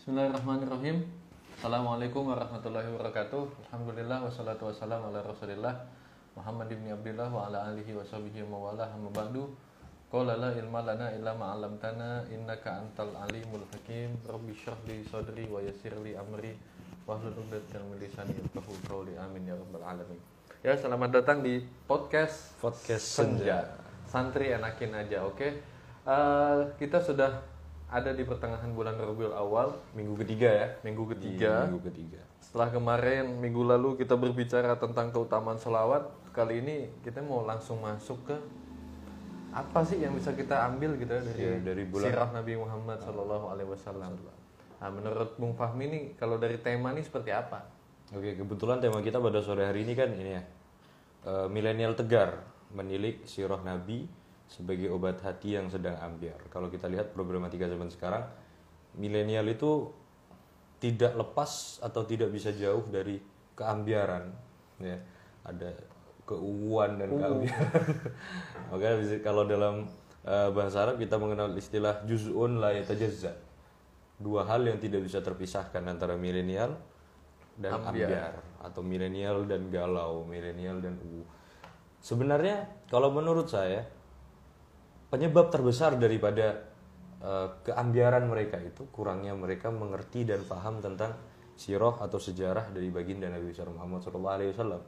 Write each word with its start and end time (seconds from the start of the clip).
Bismillahirrahmanirrahim. 0.00 1.04
Assalamualaikum 1.60 2.32
warahmatullahi 2.32 2.88
wabarakatuh. 2.88 3.68
Alhamdulillah 3.68 4.24
wassalatu 4.24 4.72
wassalamu 4.72 5.12
ala 5.12 5.20
Rasulillah 5.20 5.76
Muhammad 6.32 6.72
ibn 6.72 6.88
Abdullah 6.88 7.28
wa 7.28 7.44
ala 7.44 7.68
alihi 7.68 7.92
wa 7.92 8.00
sahbihi 8.00 8.48
wa 8.48 8.72
wala 8.72 8.88
amma 8.88 9.12
ba'du. 9.12 9.52
Qala 10.08 10.40
la 10.40 10.56
ilma 10.56 10.80
lana 10.88 11.12
illa 11.12 11.36
ma 11.36 11.52
'allamtana 11.52 12.24
innaka 12.32 12.80
antal 12.80 13.12
alimul 13.12 13.60
hakim. 13.76 14.16
Rabbi 14.24 14.56
shrah 14.56 14.80
li 14.88 15.04
sadri 15.04 15.44
wa 15.52 15.60
yassir 15.60 15.92
li 16.00 16.16
amri 16.16 16.56
wahlul 17.04 17.36
'uqdatam 17.36 17.92
min 17.92 18.00
lisani 18.00 18.32
yafqahu 18.40 18.72
qawli. 18.88 19.20
Amin 19.20 19.52
ya 19.52 19.52
rabbal 19.52 19.84
alamin. 19.84 20.16
Ya, 20.64 20.80
selamat 20.80 21.12
datang 21.12 21.44
di 21.44 21.60
podcast 21.84 22.56
Podcast 22.56 23.04
Senja. 23.04 23.76
Santri 24.08 24.48
enakin 24.48 24.96
aja, 24.96 25.28
oke? 25.28 25.60
Eh, 26.08 26.58
kita 26.80 27.04
sudah 27.04 27.49
ada 27.90 28.10
di 28.10 28.22
pertengahan 28.22 28.70
bulan 28.70 28.94
Rabiul 28.94 29.34
Awal, 29.34 29.74
Minggu 29.92 30.14
ketiga 30.16 30.46
ya. 30.48 30.66
minggu 30.80 31.02
Di 31.04 31.10
ketiga. 31.12 31.66
Minggu 31.66 31.82
ketiga. 31.90 32.20
Setelah 32.38 32.70
kemarin 32.70 33.36
minggu 33.36 33.62
lalu 33.62 33.98
kita 33.98 34.14
berbicara 34.14 34.78
tentang 34.78 35.10
keutamaan 35.10 35.58
selawat, 35.58 36.06
kali 36.30 36.62
ini 36.62 36.76
kita 37.02 37.18
mau 37.20 37.42
langsung 37.42 37.82
masuk 37.82 38.22
ke 38.24 38.36
apa 39.50 39.82
sih 39.82 39.98
yang 39.98 40.14
bisa 40.14 40.30
kita 40.30 40.70
ambil 40.70 40.94
gitu 40.94 41.10
ya 41.10 41.18
dari, 41.20 41.42
Ya, 41.42 41.54
dari 41.58 41.82
bulan- 41.84 42.06
sirah 42.06 42.28
Nabi 42.30 42.52
Muhammad 42.54 43.02
Shallallahu 43.02 43.46
Alaihi 43.50 43.68
Wasallam. 43.68 44.14
Nah, 44.80 44.88
menurut 44.88 45.34
Bung 45.36 45.58
Fahmi 45.58 45.84
nih 45.90 46.04
kalau 46.14 46.38
dari 46.38 46.62
tema 46.62 46.94
ini 46.94 47.02
seperti 47.02 47.34
apa? 47.34 47.66
Oke, 48.14 48.38
kebetulan 48.38 48.78
tema 48.78 49.02
kita 49.02 49.18
pada 49.18 49.42
sore 49.42 49.66
hari 49.66 49.82
ini 49.82 49.94
kan 49.94 50.10
ini 50.10 50.32
ya. 50.32 50.42
eh, 51.20 51.46
milenial 51.52 51.92
tegar 51.92 52.40
menilik 52.72 53.26
sirah 53.28 53.60
Nabi 53.60 54.08
sebagai 54.50 54.90
obat 54.90 55.22
hati 55.22 55.54
yang 55.54 55.70
sedang 55.70 55.94
ambiar. 56.02 56.42
Kalau 56.50 56.66
kita 56.66 56.90
lihat 56.90 57.14
problematika 57.14 57.70
zaman 57.70 57.86
sekarang, 57.86 58.26
milenial 58.98 59.46
itu 59.46 59.86
tidak 60.82 61.14
lepas 61.14 61.78
atau 61.78 62.02
tidak 62.02 62.34
bisa 62.34 62.50
jauh 62.50 62.82
dari 62.90 63.22
keambiaran 63.54 64.34
ya. 64.82 64.98
Ada 65.46 65.70
keuuan 66.26 66.98
dan 66.98 67.14
keambiaran. 67.14 67.86
Makanya 68.74 68.96
bisa- 68.98 69.22
kalau 69.22 69.46
dalam 69.46 69.86
eh, 70.26 70.50
bahasa 70.50 70.82
Arab 70.82 70.98
kita 70.98 71.14
mengenal 71.14 71.54
istilah 71.54 72.02
juz'un 72.02 72.58
la 72.58 72.74
yatajazza. 72.74 73.38
Dua 74.20 74.44
hal 74.44 74.66
yang 74.66 74.82
tidak 74.82 75.06
bisa 75.06 75.22
terpisahkan 75.22 75.80
antara 75.86 76.18
milenial 76.18 76.76
dan 77.56 77.80
ambiar, 77.80 78.36
atau 78.60 78.84
milenial 78.84 79.48
dan 79.48 79.72
galau, 79.72 80.28
milenial 80.28 80.80
dan 80.82 80.96
u. 81.00 81.24
Sebenarnya 82.04 82.68
kalau 82.88 83.12
menurut 83.12 83.48
saya 83.48 83.84
penyebab 85.10 85.50
terbesar 85.50 85.98
daripada 85.98 86.64
eh, 87.20 87.48
keambiaran 87.66 88.30
mereka 88.30 88.56
itu 88.62 88.86
kurangnya 88.94 89.34
mereka 89.34 89.68
mengerti 89.68 90.24
dan 90.24 90.46
paham 90.46 90.78
tentang 90.78 91.18
sirah 91.58 92.00
atau 92.00 92.16
sejarah 92.16 92.72
dari 92.72 92.88
baginda 92.88 93.28
Nabi 93.28 93.52
besar 93.52 93.68
Muhammad 93.68 94.00
SAW. 94.00 94.80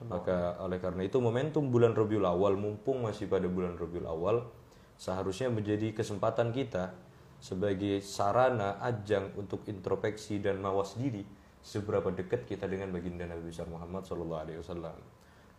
Maka 0.00 0.56
oleh 0.64 0.80
karena 0.80 1.04
itu 1.04 1.20
momentum 1.20 1.68
bulan 1.68 1.92
Rabiul 1.92 2.24
Awal 2.24 2.56
mumpung 2.56 3.04
masih 3.04 3.28
pada 3.28 3.44
bulan 3.48 3.76
Rabiul 3.76 4.08
Awal 4.08 4.48
seharusnya 4.96 5.52
menjadi 5.52 5.92
kesempatan 5.92 6.56
kita 6.56 6.92
sebagai 7.40 8.04
sarana 8.04 8.80
ajang 8.84 9.32
untuk 9.36 9.64
introspeksi 9.68 10.40
dan 10.44 10.60
mawas 10.60 10.96
diri 10.96 11.24
seberapa 11.60 12.08
dekat 12.12 12.48
kita 12.48 12.64
dengan 12.68 12.92
baginda 12.92 13.28
Nabi 13.28 13.48
besar 13.48 13.68
Muhammad 13.68 14.04
SAW. 14.04 14.96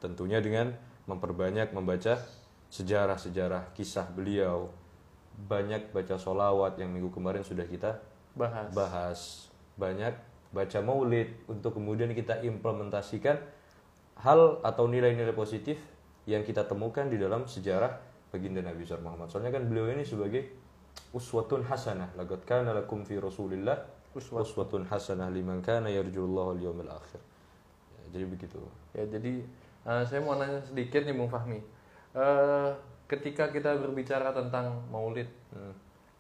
Tentunya 0.02 0.42
dengan 0.42 0.74
memperbanyak 1.06 1.74
membaca 1.74 2.22
sejarah-sejarah 2.72 3.76
kisah 3.76 4.08
beliau, 4.08 4.72
banyak 5.36 5.92
baca 5.92 6.16
solawat 6.16 6.80
yang 6.80 6.90
minggu 6.90 7.12
kemarin 7.12 7.44
sudah 7.44 7.68
kita 7.68 8.00
Bahas. 8.32 8.72
bahas, 8.72 9.20
banyak 9.76 10.16
baca 10.56 10.80
maulid 10.80 11.36
untuk 11.52 11.76
kemudian 11.76 12.16
kita 12.16 12.40
implementasikan 12.48 13.40
hal 14.24 14.64
atau 14.64 14.88
nilai-nilai 14.88 15.36
positif 15.36 15.80
yang 16.24 16.48
kita 16.48 16.64
temukan 16.64 17.08
di 17.12 17.20
dalam 17.20 17.44
sejarah 17.44 17.98
baginda 18.32 18.64
Nabi 18.64 18.88
besar 18.88 19.04
Muhammad. 19.04 19.28
Soalnya 19.28 19.52
kan 19.52 19.68
beliau 19.68 19.92
ini 19.92 20.08
sebagai 20.08 20.48
uswatun 21.12 21.68
hasanah. 21.68 22.16
Laqad 22.16 22.48
kana 22.48 22.72
lakum 22.72 23.04
fi 23.04 23.20
Rasulillah 23.20 23.84
uswatun 24.16 24.88
hasanah 24.88 25.28
liman 25.28 25.60
kana 25.60 25.92
yarjullaha 25.92 26.56
yawmil 26.60 26.92
akhir. 26.92 27.20
Ya, 27.92 28.20
jadi 28.20 28.26
begitu. 28.28 28.60
Ya 28.96 29.04
jadi 29.08 29.44
eh, 29.88 30.04
saya 30.08 30.20
mau 30.24 30.40
nanya 30.40 30.64
sedikit 30.64 31.04
nih 31.04 31.16
Bung 31.16 31.28
Fahmi. 31.32 31.60
Eh, 32.12 32.70
ketika 33.08 33.48
kita 33.52 33.76
berbicara 33.80 34.36
tentang 34.36 34.84
Maulid, 34.92 35.28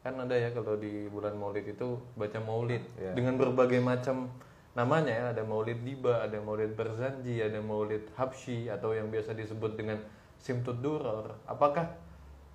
kan 0.01 0.15
ada 0.17 0.33
ya 0.33 0.49
kalau 0.55 0.79
di 0.79 1.05
bulan 1.11 1.35
Maulid 1.35 1.67
itu 1.67 1.99
baca 2.17 2.39
Maulid 2.41 2.81
Ya. 2.97 3.11
dengan 3.13 3.35
berbagai 3.35 3.83
macam 3.83 4.31
namanya 4.71 5.11
ya. 5.11 5.25
Ada 5.35 5.43
Maulid 5.43 5.83
Diba, 5.83 6.23
ada 6.23 6.39
Maulid 6.39 6.75
Berzanji, 6.75 7.43
ada 7.43 7.59
Maulid 7.59 8.07
Habsyi 8.15 8.71
atau 8.71 8.95
yang 8.95 9.11
biasa 9.11 9.35
disebut 9.35 9.75
dengan 9.75 9.99
Simtud 10.39 10.79
Duror. 10.79 11.35
Apakah 11.43 11.91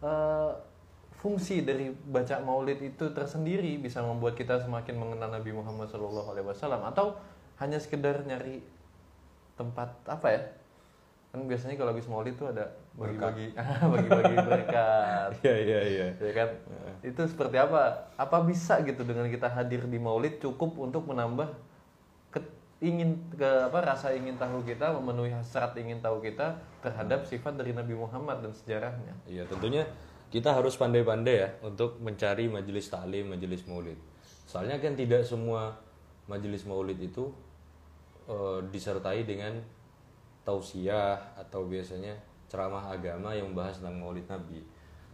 eh, 0.00 0.52
fungsi 1.16 1.64
dari 1.64 1.92
baca 1.92 2.40
Maulid 2.40 2.80
itu 2.80 3.12
tersendiri 3.12 3.80
bisa 3.80 4.04
membuat 4.04 4.36
kita 4.36 4.60
semakin 4.60 4.96
mengenal 4.96 5.32
Nabi 5.32 5.52
Muhammad 5.52 5.88
SAW 5.88 6.36
atau 6.88 7.16
hanya 7.56 7.80
sekedar 7.80 8.20
nyari 8.28 8.60
tempat 9.56 9.88
apa 10.04 10.28
ya 10.28 10.40
kan 11.36 11.44
biasanya 11.44 11.76
kalau 11.76 11.92
habis 11.92 12.08
maulid 12.08 12.34
tuh 12.40 12.48
ada 12.48 12.72
bagi-bagi. 12.96 13.52
Bagi-bagi 13.92 14.36
berkat. 14.40 15.30
Iya 15.44 15.56
iya 15.60 15.80
iya. 15.84 16.06
ya 16.16 16.32
kan? 16.32 16.48
Itu 17.04 17.28
seperti 17.28 17.60
apa? 17.60 18.08
Apa 18.16 18.40
bisa 18.40 18.80
gitu 18.80 19.04
dengan 19.04 19.28
kita 19.28 19.52
hadir 19.52 19.84
di 19.84 20.00
maulid 20.00 20.40
cukup 20.40 20.80
untuk 20.80 21.04
menambah 21.04 21.52
ke- 22.32 22.56
ingin 22.80 23.20
ke 23.36 23.68
apa 23.68 23.84
rasa 23.84 24.16
ingin 24.16 24.40
tahu 24.40 24.64
kita 24.64 24.96
memenuhi 24.96 25.36
hasrat 25.36 25.76
ingin 25.76 26.00
tahu 26.00 26.24
kita 26.24 26.56
terhadap 26.80 27.28
sifat 27.28 27.60
dari 27.60 27.76
Nabi 27.76 27.92
Muhammad 27.92 28.40
dan 28.40 28.56
sejarahnya? 28.56 29.12
Iya 29.28 29.44
tentunya 29.44 29.84
kita 30.32 30.56
harus 30.56 30.74
pandai-pandai 30.74 31.36
ya 31.36 31.48
untuk 31.62 32.00
mencari 32.00 32.48
majelis 32.48 32.88
taklim, 32.88 33.30
majelis 33.30 33.62
maulid. 33.68 34.00
Soalnya 34.48 34.80
kan 34.80 34.96
tidak 34.96 35.22
semua 35.22 35.76
majelis 36.26 36.66
maulid 36.66 36.98
itu 36.98 37.30
eh, 38.26 38.58
disertai 38.72 39.22
dengan 39.22 39.75
tausiah 40.46 41.18
atau 41.34 41.66
biasanya 41.66 42.14
ceramah 42.46 42.94
agama 42.94 43.34
yang 43.34 43.50
membahas 43.50 43.82
tentang 43.82 43.98
maulid 43.98 44.24
Nabi. 44.30 44.62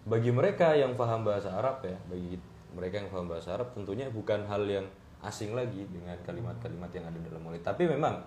Bagi 0.04 0.28
mereka 0.28 0.76
yang 0.76 0.92
paham 0.92 1.24
bahasa 1.24 1.48
Arab 1.56 1.80
ya, 1.80 1.96
bagi 2.06 2.36
mereka 2.76 3.00
yang 3.00 3.08
paham 3.08 3.26
bahasa 3.32 3.56
Arab 3.56 3.72
tentunya 3.72 4.12
bukan 4.12 4.44
hal 4.44 4.62
yang 4.68 4.84
asing 5.24 5.56
lagi 5.56 5.88
dengan 5.88 6.18
kalimat-kalimat 6.20 6.90
yang 6.92 7.08
ada 7.08 7.18
dalam 7.24 7.40
maulid. 7.40 7.64
Tapi 7.64 7.88
memang 7.88 8.20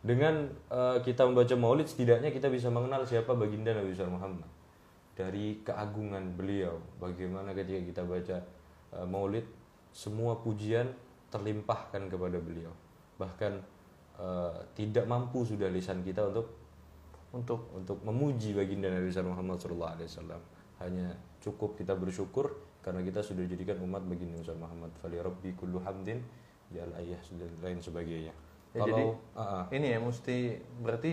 dengan 0.00 0.48
eh, 0.70 0.98
kita 1.04 1.28
membaca 1.28 1.54
maulid 1.58 1.84
setidaknya 1.90 2.32
kita 2.32 2.48
bisa 2.48 2.72
mengenal 2.72 3.04
siapa 3.04 3.36
baginda 3.36 3.74
Nabi 3.74 3.92
besar 3.92 4.08
Muhammad 4.08 4.46
dari 5.18 5.58
keagungan 5.66 6.38
beliau 6.38 6.78
bagaimana 7.02 7.50
ketika 7.50 7.82
kita 7.82 8.02
baca 8.06 8.38
uh, 8.94 9.02
maulid 9.02 9.42
semua 9.90 10.38
pujian 10.38 10.94
terlimpahkan 11.34 12.06
kepada 12.06 12.38
beliau 12.38 12.70
bahkan 13.18 13.58
uh, 14.18 14.54
tidak 14.74 15.06
mampu 15.08 15.46
sudah 15.46 15.70
lisan 15.72 16.04
kita 16.04 16.28
untuk 16.28 16.46
untuk 17.34 17.72
untuk 17.76 17.98
memuji 18.04 18.56
baginda 18.56 18.88
Nabi 18.88 19.12
Muhammad 19.24 19.60
SAW 19.60 20.04
hanya 20.80 21.12
cukup 21.42 21.76
kita 21.76 21.96
bersyukur 21.98 22.56
karena 22.80 23.04
kita 23.04 23.20
sudah 23.20 23.44
dijadikan 23.44 23.82
umat 23.84 24.00
baginda 24.06 24.40
besar 24.40 24.56
Muhammad 24.56 24.94
fali 25.02 25.20
rabbi 25.20 25.52
kullu 25.58 25.82
hamdin 25.82 26.24
jal 26.72 26.88
ayah 26.96 27.20
dan 27.36 27.52
lain 27.60 27.80
sebagainya 27.80 28.32
Ya, 28.76 28.84
jadi, 28.84 28.92
kalau 29.00 29.08
ah, 29.32 29.40
ah. 29.40 29.64
ini 29.72 29.86
ya 29.96 29.98
mesti 29.98 30.60
berarti 30.84 31.12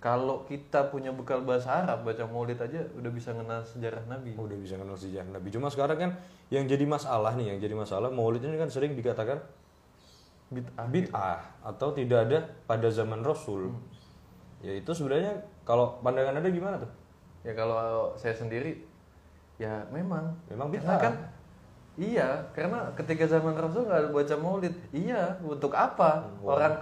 kalau 0.00 0.42
kita 0.48 0.88
punya 0.90 1.12
bekal 1.12 1.44
bahasa 1.44 1.84
Arab 1.84 2.02
baca 2.08 2.24
maulid 2.26 2.58
aja 2.58 2.82
udah 2.96 3.10
bisa 3.12 3.30
kenal 3.36 3.62
sejarah 3.62 4.02
Nabi 4.10 4.34
udah 4.34 4.58
bisa 4.58 4.74
kenal 4.74 4.96
sejarah 4.98 5.30
Nabi. 5.30 5.48
Cuma 5.54 5.70
sekarang 5.70 5.98
kan 6.00 6.10
yang 6.50 6.66
jadi 6.66 6.82
masalah 6.88 7.36
nih, 7.38 7.54
yang 7.54 7.58
jadi 7.62 7.74
masalah 7.78 8.10
maulid 8.10 8.42
ini 8.42 8.58
kan 8.58 8.72
sering 8.72 8.98
dikatakan 8.98 9.38
bid'ah 10.50 10.86
bid'ah 10.90 11.40
atau 11.62 11.94
tidak 11.94 12.26
ada 12.26 12.38
pada 12.66 12.90
zaman 12.90 13.22
Rasul. 13.22 13.70
Ya 14.60 14.76
itu 14.76 14.90
sebenarnya 14.92 15.40
kalau 15.62 16.02
pandangan 16.02 16.36
Anda 16.42 16.50
gimana 16.50 16.76
tuh? 16.82 16.90
Ya 17.46 17.56
kalau 17.56 18.12
saya 18.20 18.36
sendiri 18.36 18.84
ya 19.56 19.86
memang 19.94 20.36
Memang 20.50 20.68
bid'ah. 20.72 20.98
kan 21.00 21.14
iya 22.00 22.48
karena 22.56 22.92
ketika 22.96 23.28
zaman 23.28 23.52
Rasul 23.56 23.84
nggak 23.88 24.12
baca 24.12 24.36
maulid 24.40 24.74
iya 24.92 25.36
untuk 25.44 25.72
apa 25.76 26.28
orang 26.40 26.80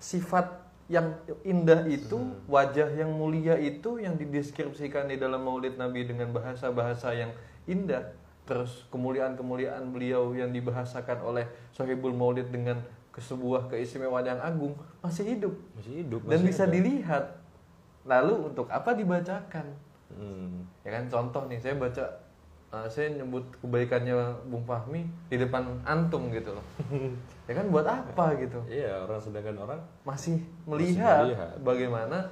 sifat 0.00 0.64
yang 0.88 1.16
indah 1.44 1.88
itu 1.88 2.20
wajah 2.44 2.92
yang 2.92 3.08
mulia 3.12 3.56
itu 3.56 4.00
yang 4.00 4.20
dideskripsikan 4.20 5.08
di 5.08 5.16
dalam 5.16 5.40
maulid 5.40 5.80
Nabi 5.80 6.04
dengan 6.04 6.28
bahasa-bahasa 6.32 7.16
yang 7.16 7.32
indah 7.64 8.12
terus 8.44 8.84
kemuliaan-kemuliaan 8.88 9.88
beliau 9.88 10.32
yang 10.32 10.50
dibahasakan 10.50 11.20
oleh 11.20 11.44
Sohibul 11.70 12.12
Maulid 12.12 12.48
dengan 12.48 12.76
sebuah 13.10 13.68
keistimewaan 13.68 14.26
yang 14.26 14.38
agung 14.38 14.74
masih 14.98 15.24
hidup 15.30 15.54
Masih 15.74 16.02
hidup. 16.02 16.20
dan 16.24 16.38
masih 16.38 16.46
bisa 16.46 16.62
ada. 16.66 16.72
dilihat 16.72 17.24
lalu 18.04 18.34
untuk 18.48 18.66
apa 18.68 18.92
dibacakan 18.92 19.66
Hmm. 20.14 20.62
ya 20.82 20.94
kan 20.94 21.10
contoh 21.10 21.42
nih 21.48 21.58
saya 21.58 21.74
baca 21.74 22.04
eh, 22.70 22.86
saya 22.86 23.10
nyebut 23.10 23.42
kebaikannya 23.58 24.14
Bung 24.46 24.62
Fahmi 24.62 25.02
di 25.26 25.34
depan 25.34 25.66
antum 25.82 26.30
gitu 26.30 26.54
loh. 26.54 26.62
ya 27.48 27.52
kan 27.52 27.66
buat 27.66 27.82
apa 27.82 28.36
gitu? 28.36 28.62
Iya, 28.68 29.02
orang 29.02 29.18
sedangkan 29.18 29.56
orang 29.58 29.80
Masih 30.02 30.38
melihat, 30.64 31.26
melihat. 31.26 31.50
bagaimana 31.58 32.30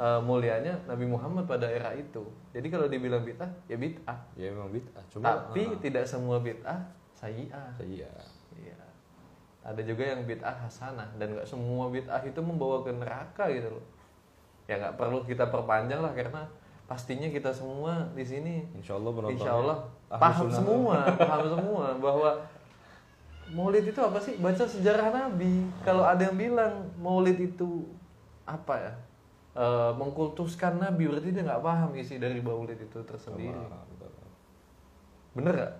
eh, 0.00 0.20
mulianya 0.24 0.80
Nabi 0.88 1.04
Muhammad 1.04 1.44
pada 1.44 1.68
era 1.68 1.92
itu. 1.92 2.24
Jadi 2.56 2.66
kalau 2.72 2.88
dibilang 2.88 3.20
bid'ah, 3.20 3.50
ya 3.68 3.76
bid'ah. 3.76 4.18
ya 4.34 4.48
memang 4.48 4.72
bid'ah. 4.72 5.04
Cuma 5.12 5.28
Tapi 5.28 5.76
tidak 5.84 6.08
semua 6.08 6.40
bid'ah 6.40 6.80
sayyi'ah. 7.12 7.76
iya. 7.84 8.08
Iya. 8.56 8.80
Ada 9.60 9.84
juga 9.84 10.08
yang 10.08 10.24
bid'ah 10.24 10.56
hasanah 10.64 11.12
dan 11.20 11.36
nggak 11.36 11.44
semua 11.44 11.92
bid'ah 11.92 12.24
itu 12.24 12.40
membawa 12.40 12.80
ke 12.80 12.90
neraka 12.96 13.52
gitu 13.52 13.76
loh. 13.76 13.84
Ya 14.64 14.80
nggak 14.80 14.96
perlu 14.96 15.20
kita 15.28 15.52
perpanjang 15.52 16.00
lah 16.00 16.16
karena 16.16 16.48
pastinya 16.88 17.30
kita 17.30 17.54
semua 17.54 18.02
di 18.18 18.26
sini 18.26 18.66
Insya 18.74 18.98
Allah 18.98 19.30
Insya 19.30 19.52
Allah 19.54 19.78
paham 20.10 20.50
semua, 20.50 21.06
paham 21.22 21.46
semua 21.46 21.94
bahwa 22.00 22.30
Maulid 23.50 23.82
itu 23.82 23.98
apa 23.98 24.18
sih? 24.22 24.38
Baca 24.38 24.62
sejarah 24.62 25.10
Nabi. 25.10 25.66
Kalau 25.82 26.06
ada 26.06 26.22
yang 26.22 26.38
bilang 26.38 26.86
Maulid 27.02 27.34
itu 27.34 27.82
apa 28.46 28.78
ya? 28.78 28.92
Eh, 29.50 29.92
mengkultuskan 29.98 30.78
Nabi 30.78 31.10
berarti 31.10 31.34
dia 31.34 31.42
nggak 31.42 31.58
paham 31.58 31.90
isi 31.98 32.22
dari 32.22 32.38
Maulid 32.38 32.78
itu 32.78 33.02
tersendiri. 33.02 33.58
Bener 35.34 35.54
gak? 35.58 35.72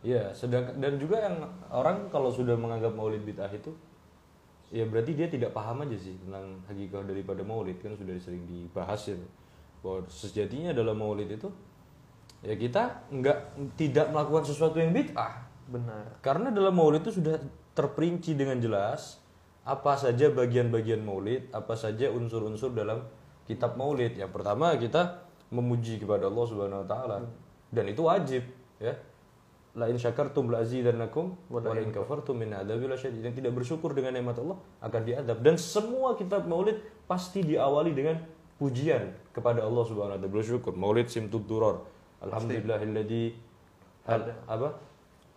Iya, 0.00 0.32
sedangkan 0.32 0.80
dan 0.80 0.96
juga 0.96 1.20
yang 1.20 1.36
orang 1.68 2.08
kalau 2.08 2.32
sudah 2.32 2.56
menganggap 2.56 2.94
maulid 2.94 3.20
bid'ah 3.26 3.50
itu 3.50 3.74
ya 4.70 4.86
berarti 4.86 5.12
dia 5.16 5.26
tidak 5.26 5.50
paham 5.50 5.82
aja 5.82 5.96
sih 5.98 6.14
tentang 6.22 6.60
hakikah 6.70 7.02
daripada 7.02 7.42
maulid 7.42 7.82
kan 7.82 7.98
sudah 7.98 8.14
sering 8.20 8.46
dibahas 8.46 9.10
ya 9.10 9.18
bahwa 9.82 10.06
sejatinya 10.06 10.70
dalam 10.70 10.94
maulid 10.94 11.34
itu 11.34 11.50
ya 12.46 12.54
kita 12.54 13.10
nggak 13.10 13.38
tidak 13.74 14.12
melakukan 14.14 14.44
sesuatu 14.46 14.78
yang 14.78 14.94
bid'ah 14.94 15.50
Benar. 15.66 16.22
karena 16.22 16.54
dalam 16.54 16.78
maulid 16.78 17.02
itu 17.02 17.18
sudah 17.18 17.40
terperinci 17.74 18.38
dengan 18.38 18.60
jelas 18.62 19.18
apa 19.68 20.00
saja 20.00 20.32
bagian-bagian 20.32 21.04
maulid, 21.04 21.52
apa 21.52 21.76
saja 21.76 22.08
unsur-unsur 22.08 22.72
dalam 22.72 23.04
kitab 23.48 23.80
maulid. 23.80 24.14
Yang 24.14 24.30
pertama 24.36 24.76
kita 24.76 25.24
memuji 25.48 25.96
kepada 25.96 26.28
Allah 26.28 26.44
Subhanahu 26.44 26.84
wa 26.84 26.88
taala 26.88 27.16
dan 27.72 27.84
itu 27.88 28.04
wajib 28.04 28.44
ya. 28.78 28.92
La 29.78 29.86
in 29.86 29.96
syakartum 29.96 30.50
la 30.52 30.64
azidannakum 30.64 31.38
wa 31.48 31.58
la 31.64 31.80
in 31.80 31.88
kafartum 31.88 32.36
min 32.36 32.52
adzabil 32.52 32.92
syadid. 32.94 33.24
Yang 33.24 33.40
tidak 33.40 33.52
bersyukur 33.56 33.96
dengan 33.96 34.12
nikmat 34.12 34.36
Allah 34.38 34.58
akan 34.84 35.00
diadab 35.08 35.38
dan 35.40 35.56
semua 35.56 36.12
kitab 36.20 36.44
maulid 36.44 36.76
pasti 37.08 37.40
diawali 37.40 37.96
dengan 37.96 38.20
pujian 38.60 39.16
kepada 39.32 39.64
Allah 39.64 39.84
Subhanahu 39.88 40.14
wa 40.14 40.20
taala 40.20 40.28
bersyukur. 40.28 40.76
Maulid 40.76 41.08
simtud 41.08 41.48
duror. 41.48 41.88
Alhamdulillahilladzi 42.20 43.24
Ada. 44.08 44.34
apa? 44.50 44.88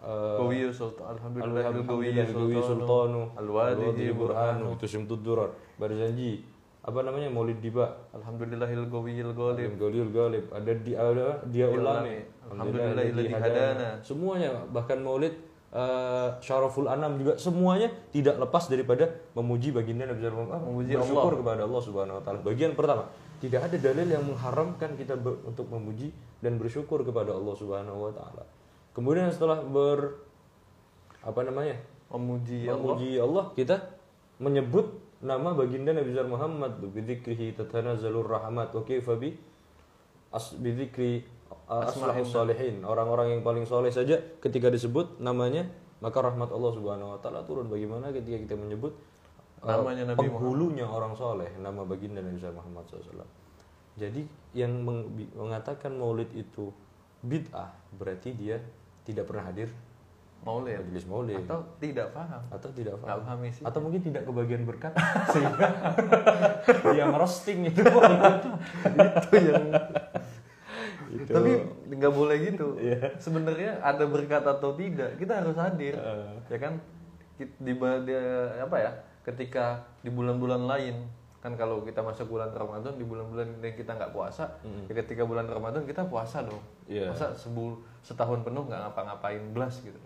Eh, 0.01 0.37
Gawiyu 0.41 0.73
Sultan 0.73 1.13
Alhamdulillah 1.13 1.61
Alhamdulillah 1.61 2.25
Gawi 2.25 2.57
Sultanu 2.57 3.21
Al-Wadihi 3.37 4.17
Burhanu 4.17 4.73
itu 4.73 4.89
Simtud 4.89 5.21
Durar 5.21 5.53
Barzanji 5.77 6.41
apa 6.81 6.99
namanya? 7.05 7.29
Maulid 7.29 7.61
Diba 7.61 7.85
Alhamdulillahil 8.09 8.89
Gawiyil 8.89 9.33
Ghalib 9.37 9.77
Goliul 9.77 10.09
Galib 10.09 10.45
ada 10.49 10.71
di 10.73 10.91
ada 10.97 11.37
dia 11.45 11.69
ulami. 11.69 12.25
Alhamdulillahilladzi 12.49 13.33
hadana. 13.37 13.89
semuanya 14.01 14.49
bahkan 14.73 14.97
Maulid 14.97 15.37
eh, 15.69 16.29
Syaraful 16.41 16.89
Anam 16.89 17.21
juga 17.21 17.37
semuanya 17.37 17.85
tidak 18.09 18.41
lepas 18.41 18.65
daripada 18.65 19.07
memuji 19.37 19.69
baginda 19.69 20.09
Nabi 20.09 20.25
Muhammad 20.25 20.57
SAW, 20.57 20.65
Memuji 20.73 20.91
bersyukur 20.97 21.33
kepada 21.45 21.61
Allah 21.69 21.81
Subhanahu 21.85 22.17
wa 22.17 22.23
taala. 22.25 22.39
Bagian 22.41 22.71
pertama, 22.73 23.03
tidak 23.37 23.61
ada 23.69 23.77
dalil 23.77 24.07
yang 24.09 24.23
mengharamkan 24.25 24.89
kita 24.97 25.13
untuk 25.21 25.69
memuji 25.69 26.09
dan 26.41 26.57
bersyukur 26.57 27.05
kepada 27.05 27.37
Allah 27.37 27.55
Subhanahu 27.55 28.09
wa 28.09 28.11
taala. 28.11 28.43
Kemudian 28.91 29.29
setelah 29.29 29.61
ber 29.61 30.17
apa 31.21 31.45
namanya? 31.45 31.77
Memuji 32.11 32.67
Allah. 32.67 32.97
Memuji 32.97 33.09
Allah, 33.21 33.45
kita 33.55 34.00
menyebut 34.41 34.97
nama 35.21 35.53
baginda 35.53 35.93
Nabi 35.93 36.11
Besar 36.11 36.25
Muhammad. 36.25 36.81
Bidzikrihi 36.81 37.53
tatanazzalur 37.53 38.25
rahmat 38.25 38.73
wa 38.73 38.81
kaifa 38.81 39.13
bi 39.15 39.38
as 40.33 40.57
bidzikri 40.57 41.21
asma'us 41.69 42.33
salihin. 42.33 42.81
Orang-orang 42.81 43.38
yang 43.38 43.41
paling 43.45 43.69
soleh 43.69 43.93
saja 43.93 44.17
ketika 44.41 44.73
disebut 44.73 45.21
namanya 45.21 45.69
maka 46.01 46.17
rahmat 46.17 46.49
Allah 46.49 46.71
Subhanahu 46.73 47.13
wa 47.13 47.19
taala 47.21 47.45
turun. 47.45 47.69
Bagaimana 47.69 48.09
ketika 48.09 48.41
kita 48.41 48.55
menyebut 48.57 48.97
uh, 49.61 49.69
Namanya 49.69 50.13
Nabi 50.13 50.25
penghulunya 50.25 50.85
orang 50.89 51.13
soleh 51.13 51.49
nama 51.61 51.85
baginda 51.85 52.19
Nabi 52.19 52.41
besar 52.41 52.53
Muhammad 52.57 52.89
SAW 52.89 53.41
jadi 53.99 54.23
yang 54.55 54.81
mengatakan 55.35 55.93
maulid 55.99 56.31
itu 56.31 56.71
bid'ah 57.21 57.75
berarti 57.93 58.33
dia 58.33 58.57
tidak 59.03 59.27
pernah 59.27 59.51
hadir 59.51 59.69
Maulid 60.41 60.81
majelis 60.81 61.05
maulid 61.05 61.38
Atau 61.45 61.61
tidak 61.77 62.17
paham. 62.17 62.41
Atau 62.49 62.69
tidak 62.73 62.97
paham. 62.97 63.21
paham 63.21 63.39
isi 63.45 63.61
atau 63.61 63.77
mungkin 63.77 64.01
tidak 64.01 64.25
kebagian 64.25 64.65
berkat. 64.65 64.89
Sehingga 65.33 65.67
dia 66.97 67.05
merosting 67.05 67.69
itu. 67.69 67.81
Itu 67.85 69.38
yang 69.38 69.65
Itu. 71.11 71.29
Tapi 71.29 71.51
nggak 71.93 72.13
boleh 72.15 72.38
gitu. 72.41 72.67
Sebenarnya 73.19 73.83
ada 73.83 74.07
berkat 74.07 74.41
atau 74.41 74.73
tidak 74.73 75.19
Kita 75.21 75.43
harus 75.45 75.53
hadir. 75.59 75.93
Ya 76.49 76.57
kan? 76.57 76.81
Di, 77.38 77.73
dia- 78.05 78.65
apa 78.65 78.77
ya? 78.81 78.91
Ketika 79.21 79.85
di 80.01 80.09
bulan-bulan 80.09 80.65
lain 80.65 81.05
kan 81.41 81.57
kalau 81.57 81.81
kita 81.81 82.01
masuk 82.01 82.38
bulan 82.38 82.53
Ramadan 82.53 82.93
di 82.97 83.05
bulan-bulan 83.05 83.65
yang 83.65 83.73
kita 83.73 83.97
nggak 83.97 84.13
puasa 84.13 84.45
ya 84.85 84.93
ketika 84.93 85.25
bulan 85.25 85.45
Ramadan 85.45 85.85
kita 85.85 86.05
puasa 86.05 86.41
dong. 86.41 86.61
Masa 87.13 87.33
sebul 87.33 87.77
setahun 88.01 88.41
penuh 88.41 88.65
nggak 88.65 88.77
ngapa-ngapain 88.89 89.41
belas 89.53 89.81
gitu 89.81 89.97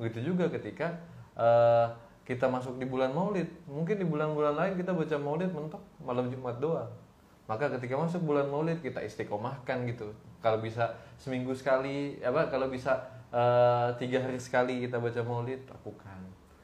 begitu 0.00 0.32
juga 0.32 0.48
ketika 0.48 0.96
eh, 1.36 1.86
kita 2.24 2.48
masuk 2.48 2.80
di 2.80 2.88
bulan 2.88 3.12
Maulid. 3.12 3.46
Mungkin 3.68 4.00
di 4.00 4.06
bulan-bulan 4.08 4.56
lain 4.56 4.72
kita 4.80 4.96
baca 4.96 5.16
Maulid 5.20 5.52
mentok 5.52 5.84
malam 6.00 6.32
Jumat 6.32 6.56
doang. 6.56 6.88
Maka 7.44 7.68
ketika 7.76 8.00
masuk 8.00 8.24
bulan 8.24 8.48
Maulid 8.48 8.80
kita 8.80 9.04
istiqomahkan 9.04 9.84
gitu. 9.84 10.08
Kalau 10.40 10.64
bisa 10.64 10.96
seminggu 11.20 11.52
sekali 11.52 12.16
apa 12.24 12.48
kalau 12.48 12.72
bisa 12.72 12.96
eh, 13.28 13.92
tiga 14.00 14.24
hari 14.24 14.40
sekali 14.40 14.88
kita 14.88 14.96
baca 14.96 15.20
Maulid 15.20 15.68
lakukan. 15.68 16.18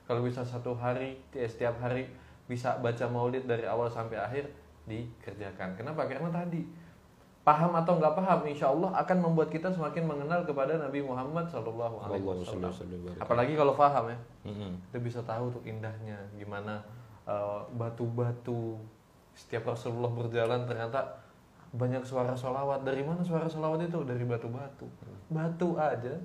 Kalau 0.09 0.25
bisa 0.25 0.41
satu 0.41 0.73
hari 0.73 1.21
setiap 1.37 1.77
hari 1.85 2.09
bisa 2.49 2.81
baca 2.81 3.05
Maulid 3.11 3.45
dari 3.45 3.69
awal 3.69 3.93
sampai 3.93 4.17
akhir 4.17 4.49
dikerjakan. 4.87 5.75
Kenapa? 5.75 6.07
Karena 6.07 6.31
tadi 6.31 6.63
paham 7.47 7.79
atau 7.79 7.95
nggak 7.95 8.15
paham 8.19 8.43
insya 8.51 8.75
Allah 8.75 8.91
akan 8.99 9.17
membuat 9.23 9.55
kita 9.55 9.71
semakin 9.71 10.03
mengenal 10.03 10.43
kepada 10.43 10.83
Nabi 10.83 10.99
Muhammad 10.99 11.47
Shallallahu 11.47 12.03
Alaihi 12.03 12.27
Wasallam. 12.27 12.75
apalagi 13.23 13.55
kalau 13.55 13.71
paham 13.73 14.11
ya. 14.11 14.19
Mm-mm. 14.43 14.83
kita 14.91 14.99
bisa 14.99 15.21
tahu 15.23 15.55
tuh 15.55 15.63
indahnya 15.63 16.19
gimana 16.35 16.83
eh, 17.23 17.61
batu-batu. 17.73 18.75
Setiap 19.37 19.69
Rasulullah 19.69 20.11
berjalan 20.11 20.67
ternyata 20.67 21.23
banyak 21.71 22.03
suara 22.03 22.33
sholawat. 22.33 22.83
Dari 22.83 23.05
mana 23.05 23.21
suara 23.23 23.47
sholawat 23.47 23.85
itu? 23.85 24.01
Dari 24.03 24.25
batu-batu. 24.25 24.89
Batu 25.29 25.77
aja 25.77 26.19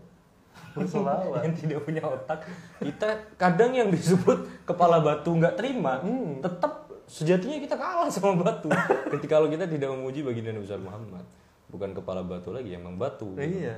bersolawat. 0.73 1.43
Yang 1.45 1.55
tidak 1.67 1.79
punya 1.83 2.01
otak. 2.01 2.47
Kita 2.79 3.35
kadang 3.35 3.75
yang 3.75 3.91
disebut 3.91 4.65
kepala 4.65 5.03
batu 5.03 5.35
nggak 5.35 5.59
terima 5.59 5.99
Hmm. 5.99 6.39
tetap 6.39 6.80
sejatinya 7.11 7.59
kita 7.59 7.75
kalah 7.75 8.07
sama 8.07 8.39
batu. 8.39 8.71
Ketika 9.19 9.35
kalau 9.35 9.51
kita 9.51 9.67
tidak 9.67 9.91
memuji 9.91 10.23
baginda 10.23 10.55
Nabi 10.55 10.67
Muhammad 10.79 11.25
bukan 11.67 11.91
kepala 11.95 12.23
batu 12.23 12.51
lagi 12.51 12.75
emang 12.75 12.95
batu 12.99 13.31
iya. 13.39 13.75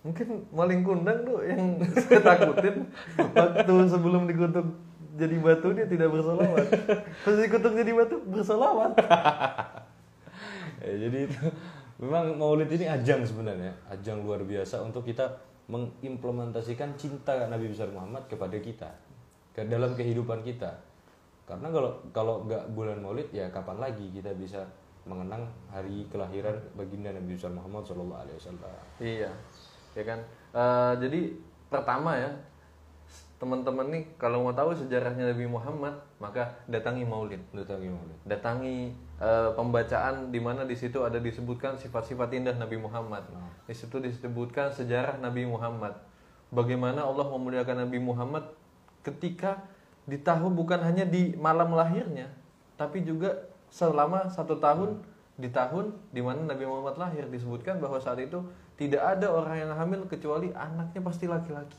Mungkin 0.00 0.48
maling 0.52 0.84
kundang 0.84 1.24
tuh 1.24 1.44
yang 1.44 1.80
saya 2.04 2.20
takutin 2.20 2.88
waktu 3.16 3.74
sebelum 3.88 4.28
dikutuk 4.28 4.64
jadi 5.18 5.36
batu 5.42 5.74
dia 5.74 5.88
tidak 5.88 6.08
bersolawat. 6.14 6.66
Pas 7.24 7.34
dikutuk 7.34 7.72
jadi 7.72 7.90
batu 7.96 8.16
bersolawat. 8.28 8.92
Ya, 10.78 10.94
jadi 10.94 11.26
itu 11.26 11.42
memang 11.98 12.38
Maulid 12.38 12.70
ini 12.70 12.86
ajang 12.86 13.26
sebenarnya, 13.26 13.74
ajang 13.90 14.22
luar 14.22 14.46
biasa 14.46 14.78
untuk 14.86 15.02
kita 15.02 15.42
mengimplementasikan 15.66 16.94
cinta 16.94 17.34
Nabi 17.50 17.66
besar 17.74 17.90
Muhammad 17.90 18.30
kepada 18.30 18.54
kita 18.62 18.86
ke 19.58 19.66
dalam 19.66 19.98
kehidupan 19.98 20.46
kita. 20.46 20.78
Karena 21.48 21.72
kalau 21.72 21.90
kalau 22.12 22.34
nggak 22.44 22.76
bulan 22.76 23.00
Maulid 23.00 23.32
ya 23.32 23.48
kapan 23.48 23.80
lagi 23.80 24.12
kita 24.12 24.36
bisa 24.36 24.60
mengenang 25.08 25.48
hari 25.72 26.04
kelahiran 26.12 26.52
baginda 26.76 27.08
Nabi 27.16 27.32
besar 27.32 27.48
Muhammad 27.48 27.80
Shallallahu 27.88 28.20
Alaihi 28.20 28.36
Wasallam. 28.36 28.72
Iya, 29.00 29.30
ya 29.96 30.04
kan. 30.04 30.20
Eh, 30.52 30.92
jadi 31.00 31.20
pertama 31.72 32.12
ya, 32.20 32.28
teman-teman 33.40 33.88
nih 33.88 34.04
kalau 34.20 34.44
mau 34.44 34.52
tahu 34.52 34.76
sejarahnya 34.76 35.32
Nabi 35.32 35.48
Muhammad, 35.48 35.96
maka 36.20 36.52
datangi 36.68 37.08
Maulid, 37.08 37.40
Datangi 37.56 37.88
Maulid. 37.88 38.18
datangi 38.28 38.78
eh, 39.16 39.50
pembacaan 39.56 40.28
di 40.28 40.40
mana 40.44 40.68
di 40.68 40.76
situ 40.76 41.00
ada 41.00 41.16
disebutkan 41.16 41.80
sifat-sifat 41.80 42.28
indah 42.36 42.54
Nabi 42.60 42.76
Muhammad. 42.76 43.24
Di 43.64 43.72
situ 43.72 43.96
disebutkan 43.96 44.68
sejarah 44.68 45.16
Nabi 45.16 45.48
Muhammad. 45.48 45.96
Bagaimana 46.52 47.04
Allah 47.04 47.28
memuliakan 47.28 47.88
Nabi 47.88 48.00
Muhammad 48.00 48.44
ketika 49.04 49.64
ditahu 50.08 50.48
bukan 50.50 50.80
hanya 50.80 51.04
di 51.04 51.36
malam 51.36 51.70
lahirnya, 51.70 52.32
tapi 52.74 53.04
juga 53.04 53.36
selama 53.68 54.26
satu 54.26 54.56
tahun 54.56 55.04
di 55.36 55.46
tahun 55.48 55.92
di 56.08 56.18
mana 56.18 56.48
Nabi 56.48 56.64
Muhammad 56.64 56.96
lahir 56.98 57.28
disebutkan 57.28 57.76
bahwa 57.76 58.00
saat 58.00 58.18
itu 58.18 58.40
tidak 58.74 58.98
ada 58.98 59.28
orang 59.28 59.60
yang 59.60 59.72
hamil 59.72 60.02
kecuali 60.06 60.48
anaknya 60.50 60.98
pasti 60.98 61.26
laki-laki. 61.26 61.78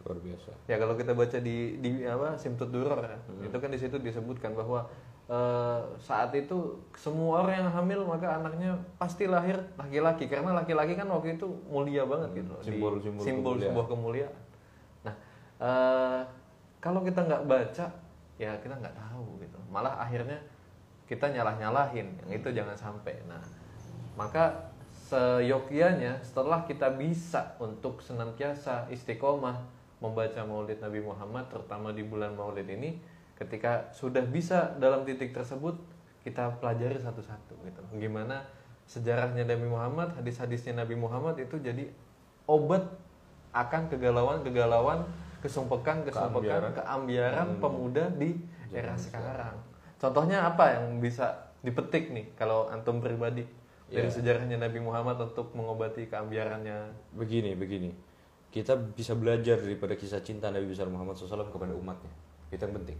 luar 0.00 0.20
biasa 0.20 0.52
Ya 0.68 0.76
kalau 0.76 0.94
kita 0.94 1.10
baca 1.10 1.40
di 1.40 1.80
di 1.80 2.04
apa 2.04 2.36
Simtut 2.36 2.68
Duror 2.68 3.00
ya, 3.00 3.16
Hmm. 3.16 3.40
itu 3.42 3.56
kan 3.56 3.72
di 3.72 3.80
situ 3.80 3.96
disebutkan 3.98 4.52
bahwa 4.52 4.84
eh, 5.24 5.80
saat 5.96 6.28
itu 6.30 6.76
semua 6.92 7.40
orang 7.40 7.64
yang 7.64 7.70
hamil 7.72 8.04
maka 8.04 8.36
anaknya 8.36 8.76
pasti 8.94 9.24
lahir 9.24 9.56
laki-laki 9.74 10.28
karena 10.28 10.52
laki-laki 10.52 10.92
kan 10.92 11.08
waktu 11.08 11.34
itu 11.34 11.48
mulia 11.64 12.04
banget 12.04 12.36
gitu 12.36 12.52
di- 12.52 12.52
Hmm. 12.52 12.68
Simbol- 12.68 13.00
simbol 13.00 13.22
simbol 13.24 13.42
kemuliaan. 13.56 13.64
sebuah 13.64 13.86
kemuliaan. 13.88 14.34
Nah 15.02 15.14
eh, 15.58 16.20
kalau 16.84 17.00
kita 17.00 17.24
nggak 17.24 17.48
baca 17.48 17.86
ya 18.36 18.52
kita 18.60 18.76
nggak 18.76 18.92
tahu 18.92 19.40
gitu. 19.40 19.56
Malah 19.72 19.96
akhirnya 20.04 20.36
kita 21.08 21.32
nyalah-nyalahin 21.32 22.12
yang 22.20 22.30
itu 22.36 22.52
jangan 22.52 22.76
sampai. 22.76 23.16
Nah 23.24 23.40
maka 24.20 24.68
seyogyanya 25.08 26.20
setelah 26.20 26.68
kita 26.68 26.92
bisa 26.92 27.56
untuk 27.56 28.04
senantiasa 28.04 28.92
istiqomah 28.92 29.64
membaca 30.04 30.44
maulid 30.44 30.80
Nabi 30.84 31.00
Muhammad 31.00 31.48
terutama 31.48 31.96
di 31.96 32.04
bulan 32.04 32.36
maulid 32.36 32.68
ini 32.68 33.00
ketika 33.34 33.88
sudah 33.90 34.22
bisa 34.22 34.76
dalam 34.76 35.02
titik 35.08 35.32
tersebut 35.32 35.74
kita 36.22 36.56
pelajari 36.60 36.96
satu-satu 37.00 37.54
gitu 37.68 37.80
gimana 38.00 38.44
sejarahnya 38.88 39.44
Nabi 39.44 39.66
Muhammad 39.68 40.12
hadis-hadisnya 40.16 40.84
Nabi 40.84 40.96
Muhammad 40.96 41.40
itu 41.40 41.56
jadi 41.60 41.88
obat 42.48 42.84
akan 43.52 43.88
kegalauan-kegalauan 43.92 45.08
kesumpekan 45.44 46.00
kesumpekan 46.02 46.40
Keambiaran. 46.40 46.72
keambiaran 46.72 47.48
pemuda 47.60 48.08
di 48.10 48.32
era 48.72 48.96
sekarang. 48.96 49.52
contohnya 50.00 50.48
apa 50.48 50.80
yang 50.80 50.98
bisa 50.98 51.52
dipetik 51.60 52.08
nih 52.10 52.32
kalau 52.32 52.66
antum 52.68 52.98
pribadi 52.98 53.44
dari 53.86 54.08
Ya. 54.08 54.12
sejarahnya 54.12 54.56
Nabi 54.56 54.80
Muhammad 54.80 55.20
untuk 55.22 55.52
mengobati 55.52 56.08
keambiarannya? 56.08 57.12
Begini 57.12 57.52
begini. 57.52 57.92
Kita 58.48 58.72
bisa 58.74 59.12
belajar 59.12 59.60
daripada 59.60 59.92
kisah 59.92 60.24
cinta 60.24 60.48
Nabi 60.48 60.66
besar 60.66 60.88
Muhammad 60.88 61.14
SAW 61.14 61.52
kepada 61.52 61.76
umatnya. 61.76 62.08
Itu 62.48 62.64
yang 62.64 62.74
penting. 62.74 62.98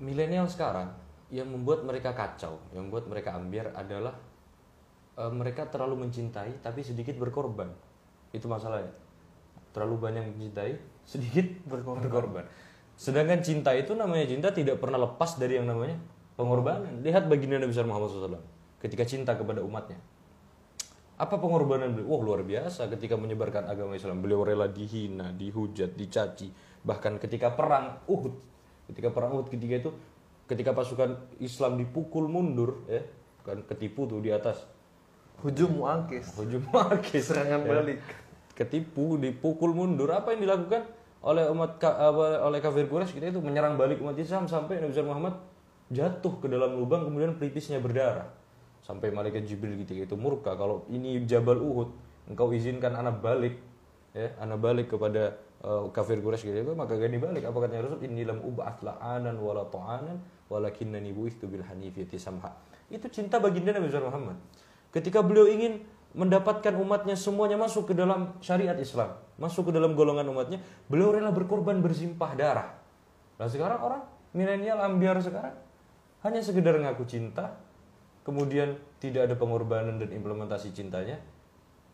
Milenial 0.00 0.48
sekarang 0.48 0.90
yang 1.30 1.46
membuat 1.46 1.86
mereka 1.86 2.10
kacau 2.10 2.58
yang 2.74 2.90
membuat 2.90 3.06
mereka 3.06 3.38
ambiar 3.38 3.70
adalah 3.72 4.18
eh, 5.14 5.30
mereka 5.30 5.68
terlalu 5.68 6.04
mencintai 6.04 6.58
tapi 6.58 6.82
sedikit 6.82 7.14
berkorban. 7.14 7.70
Itu 8.32 8.44
masalahnya 8.46 8.90
terlalu 9.70 10.10
banyak 10.10 10.22
mencintai 10.34 10.72
sedikit 11.10 11.46
berkorban, 11.66 12.46
sedangkan 12.94 13.42
cinta 13.42 13.74
itu 13.74 13.96
namanya 13.96 14.30
cinta 14.30 14.54
tidak 14.54 14.78
pernah 14.78 15.00
lepas 15.00 15.40
dari 15.40 15.58
yang 15.58 15.66
namanya 15.66 15.98
pengorbanan. 16.38 17.02
Lihat 17.02 17.26
baginda 17.26 17.58
Nabi 17.58 17.72
besar 17.72 17.84
Muhammad 17.88 18.12
SAW 18.12 18.40
ketika 18.80 19.04
cinta 19.04 19.36
kepada 19.36 19.60
umatnya. 19.60 20.00
Apa 21.20 21.36
pengorbanan 21.36 21.92
beliau? 21.92 22.16
Wah 22.16 22.20
luar 22.24 22.40
biasa. 22.40 22.88
Ketika 22.88 23.20
menyebarkan 23.20 23.68
agama 23.68 23.92
Islam. 23.92 24.24
Beliau 24.24 24.40
rela 24.40 24.72
dihina, 24.72 25.36
dihujat, 25.36 25.92
dicaci. 25.92 26.48
Bahkan 26.80 27.20
ketika 27.20 27.52
perang 27.52 28.00
Uhud, 28.08 28.40
ketika 28.88 29.12
perang 29.12 29.36
Uhud 29.36 29.52
ketika 29.52 29.84
itu, 29.84 29.90
ketika 30.48 30.72
pasukan 30.72 31.20
Islam 31.36 31.76
dipukul 31.76 32.24
mundur, 32.24 32.88
ya 32.88 33.04
kan 33.44 33.60
ketipu 33.68 34.08
tuh 34.08 34.24
di 34.24 34.32
atas. 34.32 34.64
Hujum 35.44 35.84
muangkis. 35.84 36.32
Hujum 36.40 36.64
Markis 36.72 37.28
serangan 37.28 37.68
balik 37.68 38.00
ketipu 38.60 39.16
dipukul 39.16 39.72
mundur. 39.72 40.12
Apa 40.12 40.36
yang 40.36 40.44
dilakukan 40.44 40.84
oleh 41.24 41.48
umat 41.48 41.80
oleh 42.44 42.60
kafir 42.60 42.84
Quraisy? 42.84 43.16
Kita 43.16 43.32
itu 43.32 43.40
menyerang 43.40 43.80
balik 43.80 44.04
umat 44.04 44.20
Islam 44.20 44.44
sampai 44.44 44.84
Nabi 44.84 44.92
Muhammad 45.00 45.34
jatuh 45.88 46.36
ke 46.38 46.46
dalam 46.46 46.76
lubang 46.76 47.08
kemudian 47.08 47.40
pelipisnya 47.40 47.80
berdarah. 47.80 48.28
Sampai 48.84 49.08
malaikat 49.08 49.48
Jibril 49.48 49.80
ketika 49.80 50.12
itu 50.12 50.16
murka 50.20 50.52
kalau 50.60 50.84
ini 50.92 51.24
Jabal 51.24 51.56
Uhud 51.56 51.88
engkau 52.28 52.52
izinkan 52.52 52.92
anak 52.92 53.24
balik 53.24 53.56
ya 54.12 54.34
anak 54.42 54.58
balik 54.60 54.86
kepada 54.92 55.40
eh, 55.64 55.84
kafir 55.96 56.20
Quraisy 56.20 56.52
gitu. 56.52 56.58
Itu 56.68 56.72
maka 56.76 57.00
gak 57.00 57.08
dibalik. 57.08 57.48
Apa 57.48 57.64
katanya 57.64 57.88
Rasul? 57.88 58.04
Inni 58.04 58.28
lam 58.28 58.44
ub'ats 58.44 58.84
la'anan 58.84 59.40
wala 59.40 59.64
ta'anan 59.72 60.20
walakinnani 60.52 61.16
bu'ithu 61.16 61.48
bil 61.48 61.64
hanifiyati 61.64 62.20
samha. 62.20 62.52
Itu 62.92 63.08
cinta 63.08 63.40
baginda 63.40 63.72
Nabi 63.72 63.88
Muhammad. 63.88 64.36
Ketika 64.90 65.22
beliau 65.22 65.46
ingin 65.46 65.86
mendapatkan 66.10 66.74
umatnya 66.74 67.14
semuanya 67.14 67.54
masuk 67.54 67.90
ke 67.90 67.94
dalam 67.94 68.34
syariat 68.42 68.74
Islam, 68.74 69.14
masuk 69.38 69.70
ke 69.70 69.72
dalam 69.78 69.94
golongan 69.94 70.26
umatnya, 70.26 70.58
beliau 70.90 71.14
rela 71.14 71.30
berkorban 71.30 71.78
bersimpah 71.78 72.34
darah. 72.34 72.68
Nah 73.38 73.46
sekarang 73.46 73.78
orang 73.78 74.02
milenial 74.34 74.82
ambiar 74.82 75.22
sekarang 75.22 75.54
hanya 76.26 76.40
sekedar 76.42 76.76
ngaku 76.82 77.06
cinta, 77.06 77.56
kemudian 78.26 78.74
tidak 78.98 79.30
ada 79.30 79.34
pengorbanan 79.38 80.02
dan 80.02 80.10
implementasi 80.10 80.74
cintanya, 80.74 81.22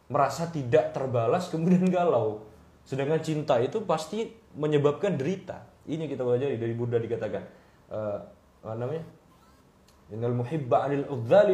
merasa 0.09 0.49
tidak 0.49 0.97
terbalas 0.97 1.49
kemudian 1.53 1.87
galau. 1.93 2.49
Sedangkan 2.87 3.21
cinta 3.21 3.59
itu 3.61 3.83
pasti 3.85 4.31
menyebabkan 4.57 5.19
derita. 5.19 5.67
Ini 5.87 6.07
kita 6.09 6.23
pelajari 6.23 6.57
dari 6.59 6.75
Buddha 6.75 6.99
dikatakan 6.99 7.43
eh, 7.93 8.19
apa 8.63 8.75
namanya? 8.75 9.05
Innal 10.11 10.35
muhibba 10.35 10.87
'anil 10.87 11.07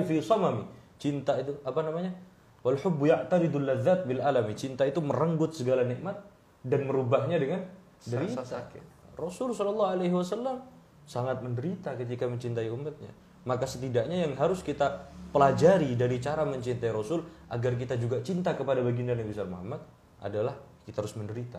fi 0.04 0.20
samami. 0.20 0.64
Cinta 1.00 1.40
itu 1.40 1.56
apa 1.64 1.80
namanya? 1.82 2.12
Wal 2.62 2.78
hubbu 2.78 3.10
ya'taridul 3.10 3.66
ladzat 3.66 4.06
bil 4.06 4.22
alami. 4.22 4.54
Cinta 4.54 4.86
itu 4.86 5.02
merenggut 5.02 5.54
segala 5.54 5.82
nikmat 5.82 6.18
dan 6.62 6.86
merubahnya 6.86 7.36
dengan 7.42 7.66
derita. 8.06 8.46
Sakit 8.46 8.82
Rasul 9.18 9.52
Shallallahu 9.52 9.90
Alaihi 9.98 10.14
Wasallam 10.14 10.62
sangat 11.04 11.42
menderita 11.42 11.98
ketika 11.98 12.24
mencintai 12.30 12.70
umatnya. 12.70 13.12
Maka 13.42 13.66
setidaknya 13.66 14.22
yang 14.22 14.38
harus 14.38 14.62
kita 14.62 15.10
pelajari 15.34 15.98
dari 15.98 16.22
cara 16.22 16.46
mencintai 16.46 16.92
Rasul 16.94 17.26
agar 17.50 17.74
kita 17.74 17.98
juga 17.98 18.22
cinta 18.22 18.54
kepada 18.54 18.80
baginda 18.80 19.18
Nabi 19.18 19.34
besar 19.34 19.50
Muhammad 19.50 19.82
adalah 20.22 20.54
kita 20.86 21.02
harus 21.02 21.18
menderita. 21.18 21.58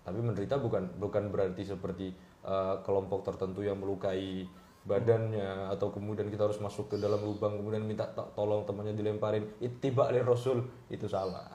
Tapi 0.00 0.18
menderita 0.24 0.56
bukan 0.56 0.96
bukan 0.96 1.28
berarti 1.28 1.62
seperti 1.68 2.16
uh, 2.48 2.80
kelompok 2.80 3.28
tertentu 3.28 3.60
yang 3.60 3.76
melukai 3.76 4.48
badannya 4.90 5.70
atau 5.70 5.94
kemudian 5.94 6.26
kita 6.26 6.50
harus 6.50 6.58
masuk 6.58 6.90
ke 6.90 6.96
dalam 6.98 7.22
lubang 7.22 7.54
kemudian 7.54 7.86
minta 7.86 8.10
to- 8.10 8.26
tolong 8.34 8.66
temannya 8.66 8.92
dilemparin 8.92 9.46
ittiba 9.62 10.10
oleh 10.10 10.26
Rasul 10.26 10.66
itu 10.90 11.06
salah. 11.06 11.46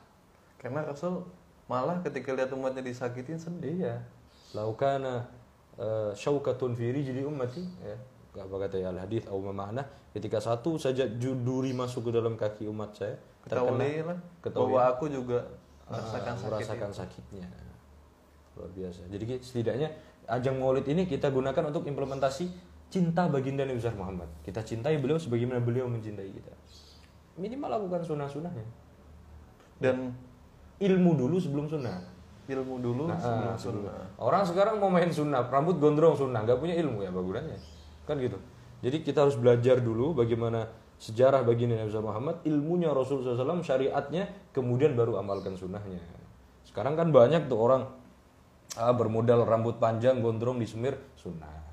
karena 0.56 0.82
Rasul 0.82 1.20
malah 1.68 2.00
ketika 2.00 2.32
lihat 2.32 2.56
umatnya 2.56 2.80
disakitin 2.82 3.36
sedih 3.36 3.76
Iya. 3.84 3.96
Laukana 4.56 5.28
uh, 5.76 6.16
syaukatun 6.16 6.74
fi 6.74 6.96
rijli 6.96 7.22
ummati 7.22 7.60
ya. 7.84 7.98
Apa 8.36 8.68
kata 8.68 8.80
ya 8.80 8.92
al-hadis 8.92 9.28
atau 9.28 9.40
makna 9.52 9.84
ketika 10.12 10.40
satu 10.40 10.76
saja 10.76 11.04
ju- 11.08 11.40
duri 11.40 11.72
masuk 11.72 12.08
ke 12.08 12.12
dalam 12.16 12.36
kaki 12.36 12.68
umat 12.68 12.96
saya 12.96 13.16
ketahui 13.44 14.04
lah 14.04 14.16
ketahui. 14.40 14.72
bahwa 14.76 14.82
aku 14.92 15.06
juga 15.08 15.40
merasakan 15.88 16.36
sakit 16.36 16.52
merasakan 16.52 16.92
sakitnya. 16.92 17.48
Luar 18.56 18.72
biasa. 18.72 19.08
Jadi 19.08 19.24
setidaknya 19.40 19.90
ajang 20.26 20.56
Maulid 20.58 20.88
ini 20.88 21.06
kita 21.06 21.30
gunakan 21.30 21.70
untuk 21.70 21.84
implementasi 21.86 22.50
cinta 22.96 23.28
baginda 23.28 23.68
Nabi 23.68 23.84
besar 23.84 23.92
Muhammad. 24.00 24.32
Kita 24.40 24.64
cintai 24.64 24.96
beliau 25.04 25.20
sebagaimana 25.20 25.60
beliau 25.60 25.92
mencintai 25.92 26.32
kita. 26.32 26.54
Minimal 27.36 27.68
lakukan 27.76 28.08
sunnah-sunnahnya. 28.08 28.64
dan 29.76 30.16
Ilmu 30.76 31.12
dulu 31.16 31.36
sebelum 31.40 31.68
sunnah. 31.72 32.00
ilmu 32.46 32.78
dulu 32.84 33.10
Nah, 33.10 33.18
sebelum 33.18 33.52
ah, 33.52 33.58
sunnah 33.58 34.06
Orang 34.20 34.44
sekarang 34.44 34.78
mau 34.78 34.92
main 34.92 35.08
sunnah, 35.08 35.48
rambut 35.48 35.80
gondrong 35.80 36.14
sunnah, 36.20 36.44
nggak 36.44 36.60
punya 36.60 36.76
ilmu 36.78 37.02
ya 37.02 37.10
apa 37.10 37.20
gunanya? 37.24 37.58
Kan 38.04 38.20
gitu. 38.20 38.38
Jadi 38.84 39.02
kita 39.02 39.24
harus 39.24 39.40
belajar 39.40 39.80
dulu 39.80 40.14
bagaimana 40.14 40.68
sejarah 41.00 41.42
baginda 41.48 41.80
Nabi 41.80 41.96
Muhammad, 41.96 42.36
ilmunya 42.46 42.92
Rasul 42.92 43.24
SAW, 43.24 43.64
syariatnya, 43.66 44.30
kemudian 44.52 44.94
baru 44.94 45.18
amalkan 45.18 45.58
sunnahnya. 45.58 45.98
Sekarang 46.68 47.00
kan 47.00 47.10
banyak 47.10 47.48
tuh 47.48 47.58
orang 47.58 47.88
ah, 48.78 48.94
bermodal 48.94 49.48
rambut 49.48 49.80
panjang, 49.80 50.20
gondrong, 50.22 50.60
disemir, 50.60 51.02
sunnah 51.18 51.65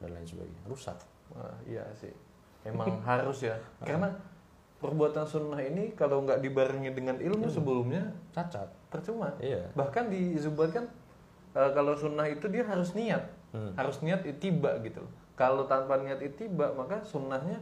dan 0.00 0.10
lain 0.10 0.24
sebagainya. 0.24 0.62
Rusak. 0.66 0.98
Wah, 1.30 1.54
iya 1.62 1.84
sih 1.94 2.10
emang 2.60 3.00
harus 3.08 3.40
ya 3.40 3.54
karena 3.80 4.10
perbuatan 4.76 5.24
sunnah 5.24 5.60
ini 5.60 5.92
kalau 5.92 6.20
nggak 6.20 6.40
dibarengi 6.40 6.90
dengan 6.90 7.16
ilmu 7.16 7.46
sebelumnya 7.46 8.10
Cacat. 8.30 8.68
percuma 8.88 9.32
Iya. 9.38 9.64
bahkan 9.72 10.08
dizubatkan 10.08 10.88
eh, 11.52 11.70
kalau 11.70 11.94
sunnah 11.94 12.26
itu 12.26 12.48
dia 12.48 12.64
harus 12.64 12.92
niat 12.92 13.24
Hmm. 13.50 13.74
harus 13.74 13.98
niat 13.98 14.22
itiba 14.22 14.78
gitu 14.78 15.02
loh 15.02 15.10
kalau 15.34 15.66
tanpa 15.66 15.98
niat 15.98 16.20
itiba 16.20 16.70
maka 16.70 17.02
sunnahnya 17.02 17.58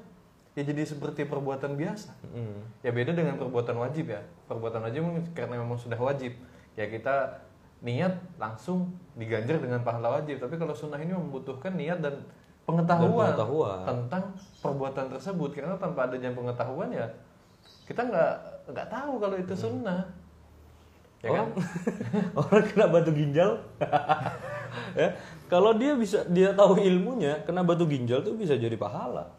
ya 0.52 0.60
jadi 0.60 0.84
seperti 0.84 1.24
perbuatan 1.24 1.74
biasa 1.74 2.12
Mm. 2.28 2.60
ya 2.82 2.90
beda 2.90 3.12
dengan 3.12 3.36
perbuatan 3.36 3.72
wajib 3.78 4.10
ya 4.10 4.20
perbuatan 4.44 4.84
wajib 4.84 5.00
karena 5.32 5.56
memang 5.56 5.80
sudah 5.80 5.96
wajib 5.96 6.36
ya 6.74 6.84
kita 6.84 7.40
niat 7.78 8.14
langsung 8.36 8.90
diganjar 9.14 9.62
dengan 9.62 9.80
pahala 9.86 10.18
wajib. 10.18 10.42
Tapi 10.42 10.54
kalau 10.58 10.74
sunnah 10.74 10.98
ini 10.98 11.14
membutuhkan 11.14 11.78
niat 11.78 12.02
dan 12.02 12.22
pengetahuan, 12.66 13.32
Dan 13.32 13.38
pengetahuan. 13.38 13.82
tentang 13.86 14.24
perbuatan 14.62 15.06
tersebut. 15.14 15.50
Karena 15.54 15.74
tanpa 15.78 16.10
adanya 16.10 16.30
pengetahuan 16.34 16.90
ya 16.90 17.06
kita 17.88 18.04
nggak 18.04 18.32
nggak 18.70 18.88
tahu 18.92 19.12
kalau 19.20 19.36
itu 19.40 19.54
sunnah. 19.56 20.02
Ya 21.18 21.34
kan? 21.34 21.50
orang, 21.50 21.50
orang 22.46 22.64
kena 22.70 22.86
batu 22.90 23.10
ginjal. 23.12 23.50
Ya. 24.92 25.16
Kalau 25.48 25.72
dia 25.80 25.96
bisa 25.96 26.28
dia 26.28 26.52
tahu 26.52 26.76
ilmunya 26.76 27.40
kena 27.48 27.64
batu 27.64 27.88
ginjal 27.88 28.20
tuh 28.20 28.36
bisa 28.36 28.52
jadi 28.52 28.76
pahala. 28.76 29.32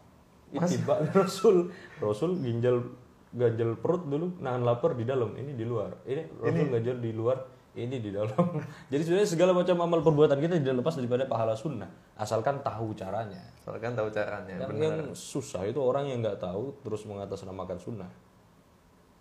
Ittiba 0.50 0.98
Rasul. 1.14 1.70
Rasul 2.02 2.42
ginjal 2.42 2.82
ganjal 3.30 3.78
perut 3.78 4.10
dulu 4.10 4.42
nahan 4.42 4.66
lapar 4.66 4.98
di 4.98 5.06
dalam, 5.06 5.30
ini 5.38 5.54
di 5.54 5.62
luar. 5.62 6.02
Ini 6.02 6.42
Rasul 6.42 6.66
ganjal 6.66 6.96
di 6.98 7.10
luar, 7.14 7.38
ini 7.78 8.02
di 8.02 8.10
dalam. 8.10 8.34
Jadi 8.90 9.02
sebenarnya 9.06 9.30
segala 9.30 9.52
macam 9.54 9.76
amal 9.78 10.00
perbuatan 10.02 10.38
kita 10.42 10.58
tidak 10.58 10.82
lepas 10.82 10.98
daripada 10.98 11.24
pahala 11.30 11.54
sunnah, 11.54 11.86
asalkan 12.18 12.58
tahu 12.66 12.92
caranya. 12.98 13.38
Soalnya 13.62 13.82
kan 13.86 13.92
tahu 13.94 14.08
caranya. 14.10 14.54
Yang, 14.58 14.70
benar. 14.74 14.82
yang 14.82 14.98
susah 15.14 15.62
itu 15.68 15.78
orang 15.78 16.10
yang 16.10 16.18
nggak 16.18 16.42
tahu 16.42 16.74
terus 16.82 17.06
mengatasnamakan 17.06 17.78
sunnah. 17.78 18.10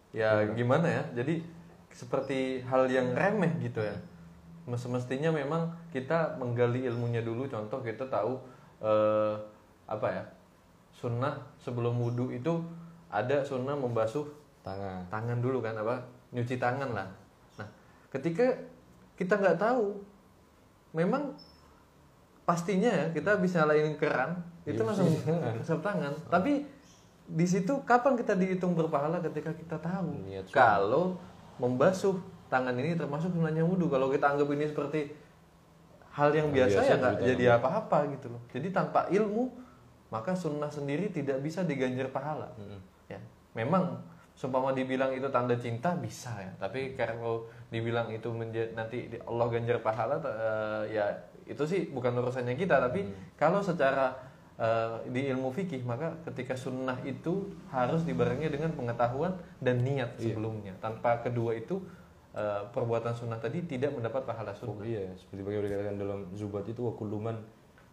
Ya 0.09 0.41
gimana 0.57 0.89
ya? 0.89 1.03
Jadi 1.21 1.45
seperti 1.93 2.65
hal 2.65 2.89
yang 2.89 3.13
remeh 3.13 3.53
gitu 3.61 3.85
ya. 3.85 3.93
Semestinya 4.77 5.33
memang 5.33 5.69
kita 5.93 6.37
menggali 6.37 6.85
ilmunya 6.85 7.21
dulu. 7.21 7.45
Contoh 7.45 7.81
kita 7.85 8.09
tahu 8.09 8.37
eh, 8.81 9.33
apa 9.85 10.07
ya? 10.09 10.23
Sunnah 10.93 11.37
sebelum 11.61 11.97
wudhu 12.01 12.33
itu 12.33 12.61
ada 13.09 13.41
sunnah 13.41 13.73
membasuh 13.73 14.25
Tangan. 14.61 15.01
tangan 15.09 15.39
dulu 15.41 15.61
kan 15.61 15.73
apa? 15.77 15.97
Nyuci 16.33 16.61
tangan 16.61 16.93
lah. 16.93 17.09
Ketika 18.09 18.57
kita 19.15 19.37
nggak 19.37 19.57
tahu, 19.61 20.01
memang 20.93 21.37
pastinya 22.47 22.89
ya 22.89 23.05
kita 23.13 23.37
bisa 23.37 23.61
lain 23.69 23.93
keran 24.01 24.41
itu 24.65 24.81
langsung 24.81 25.09
usap 25.61 25.85
tangan. 25.85 26.13
Tapi 26.29 26.65
di 27.29 27.45
situ 27.45 27.85
kapan 27.85 28.17
kita 28.17 28.33
dihitung 28.33 28.73
berpahala 28.73 29.21
ketika 29.21 29.53
kita 29.53 29.77
tahu 29.77 30.25
Niat 30.25 30.49
kalau 30.49 31.21
membasuh 31.61 32.17
tangan 32.49 32.73
ini 32.73 32.97
termasuk 32.97 33.29
sunnahnya 33.29 33.61
wudhu. 33.61 33.85
Kalau 33.85 34.09
kita 34.09 34.33
anggap 34.33 34.49
ini 34.49 34.65
seperti 34.65 35.13
hal 36.09 36.33
yang 36.33 36.49
biasa, 36.49 36.81
Biasa 36.81 36.89
ya 36.89 36.95
nggak 36.97 37.15
jadi 37.21 37.43
apa-apa 37.61 38.09
gitu 38.17 38.33
loh. 38.33 38.41
Jadi 38.49 38.73
tanpa 38.73 39.05
ilmu 39.13 39.53
maka 40.09 40.33
sunnah 40.33 40.73
sendiri 40.73 41.13
tidak 41.13 41.37
bisa 41.45 41.61
diganjar 41.61 42.09
pahala. 42.09 42.49
Ya, 43.05 43.21
memang 43.53 44.01
seumpama 44.39 44.71
dibilang 44.71 45.11
itu 45.11 45.27
tanda 45.27 45.51
cinta 45.53 45.91
bisa 45.99 46.31
ya. 46.39 46.47
Tapi 46.55 46.95
kalau 46.95 47.43
dibilang 47.67 48.07
itu 48.07 48.31
menja- 48.31 48.71
nanti 48.71 49.11
di- 49.11 49.19
Allah 49.19 49.51
ganjar 49.51 49.83
pahala 49.83 50.15
eh, 50.15 50.95
ya 50.95 51.05
itu 51.43 51.59
sih 51.67 51.91
bukan 51.91 52.15
urusannya 52.15 52.55
kita. 52.55 52.79
Tapi 52.79 53.03
kalau 53.35 53.59
secara 53.59 54.15
eh, 54.55 55.11
di 55.11 55.27
ilmu 55.27 55.51
fikih 55.51 55.83
maka 55.83 56.15
ketika 56.23 56.55
sunnah 56.55 56.95
itu 57.03 57.51
harus 57.67 58.07
dibarengi 58.07 58.47
dengan 58.47 58.71
pengetahuan 58.71 59.35
dan 59.59 59.83
niat 59.83 60.15
sebelumnya. 60.15 60.71
Tanpa 60.79 61.19
kedua 61.19 61.51
itu 61.53 61.83
eh, 62.31 62.63
perbuatan 62.71 63.11
sunnah 63.11 63.43
tadi 63.43 63.67
tidak 63.67 63.91
mendapat 63.91 64.23
pahala 64.23 64.55
Oh 64.55 64.71
sunnah. 64.71 64.87
iya, 64.87 65.03
seperti 65.19 65.43
bagaimana 65.43 65.67
dikatakan 65.67 65.95
dalam 65.99 66.19
Zubat 66.31 66.63
itu 66.63 66.87
wa 66.87 66.95
kullu 66.95 67.19
man 67.19 67.43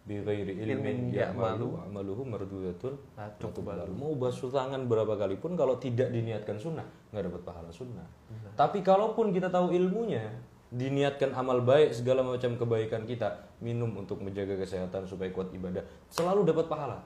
bi 0.07 0.23
ghairi 0.23 0.55
ilmin 0.63 1.11
ya'malu 1.11 1.75
amaluhu 1.83 2.23
mardudatun 2.23 2.95
Nah, 3.19 3.27
tuqbal. 3.35 3.83
Mau 3.91 4.15
basuh 4.15 4.47
tangan 4.47 4.87
berapa 4.87 5.19
kali 5.19 5.35
pun 5.35 5.59
kalau 5.59 5.75
tidak 5.75 6.15
diniatkan 6.15 6.55
sunnah, 6.55 6.87
nggak 7.11 7.27
dapat 7.27 7.41
pahala 7.43 7.67
sunnah. 7.67 8.07
Tapi 8.55 8.79
kalaupun 8.79 9.35
kita 9.35 9.51
tahu 9.51 9.75
ilmunya, 9.75 10.23
diniatkan 10.71 11.35
amal 11.35 11.59
baik 11.59 11.91
segala 11.91 12.23
macam 12.23 12.55
kebaikan 12.55 13.03
kita, 13.03 13.35
minum 13.59 13.91
untuk 13.99 14.23
menjaga 14.23 14.55
kesehatan 14.55 15.03
supaya 15.03 15.27
kuat 15.35 15.51
ibadah, 15.51 15.83
selalu 16.07 16.47
dapat 16.47 16.71
pahala. 16.71 17.03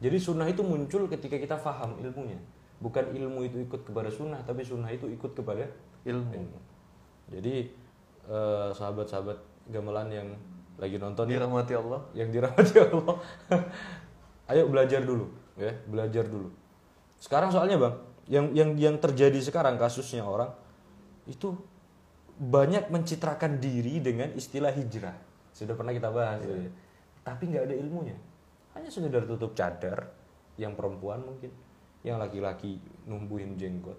Jadi 0.00 0.16
sunnah 0.16 0.48
itu 0.48 0.64
muncul 0.64 1.04
ketika 1.12 1.36
kita 1.36 1.60
faham 1.60 2.00
ilmunya. 2.00 2.40
Bukan 2.80 3.12
ilmu 3.12 3.44
itu 3.44 3.60
ikut 3.60 3.84
kepada 3.84 4.08
sunnah, 4.08 4.40
tapi 4.48 4.64
sunnah 4.64 4.88
itu 4.88 5.04
ikut 5.12 5.36
kepada 5.36 5.68
Ilmu. 6.08 6.32
ilmu. 6.32 6.58
Jadi 7.28 7.68
eh, 8.24 8.68
sahabat-sahabat 8.72 9.36
gamelan 9.68 10.08
yang 10.08 10.28
lagi 10.76 10.96
nonton 10.96 11.26
Dirahmati 11.28 11.74
Allah. 11.74 12.00
yang 12.14 12.28
dirahmati 12.30 12.76
Allah, 12.78 13.16
ayo 14.54 14.68
belajar 14.70 15.02
dulu, 15.02 15.26
ya 15.58 15.72
belajar 15.88 16.24
dulu. 16.28 16.52
Sekarang 17.20 17.52
soalnya 17.52 17.76
bang, 17.76 17.94
yang 18.30 18.46
yang 18.54 18.70
yang 18.78 18.96
terjadi 18.96 19.36
sekarang 19.42 19.76
kasusnya 19.76 20.24
orang 20.24 20.52
itu 21.28 21.52
banyak 22.40 22.88
mencitrakan 22.88 23.60
diri 23.60 24.00
dengan 24.00 24.32
istilah 24.32 24.72
hijrah. 24.72 25.16
Sudah 25.52 25.76
pernah 25.76 25.92
kita 25.92 26.08
bahas, 26.08 26.40
ya. 26.40 26.72
tapi 27.20 27.52
nggak 27.52 27.68
ada 27.68 27.76
ilmunya. 27.76 28.16
Hanya 28.72 28.88
sekedar 28.88 29.28
tutup 29.28 29.52
cadar, 29.52 30.08
yang 30.60 30.76
perempuan 30.76 31.24
mungkin, 31.24 31.52
yang 32.04 32.20
laki-laki 32.20 32.80
numbuhin 33.08 33.56
jenggot 33.56 33.96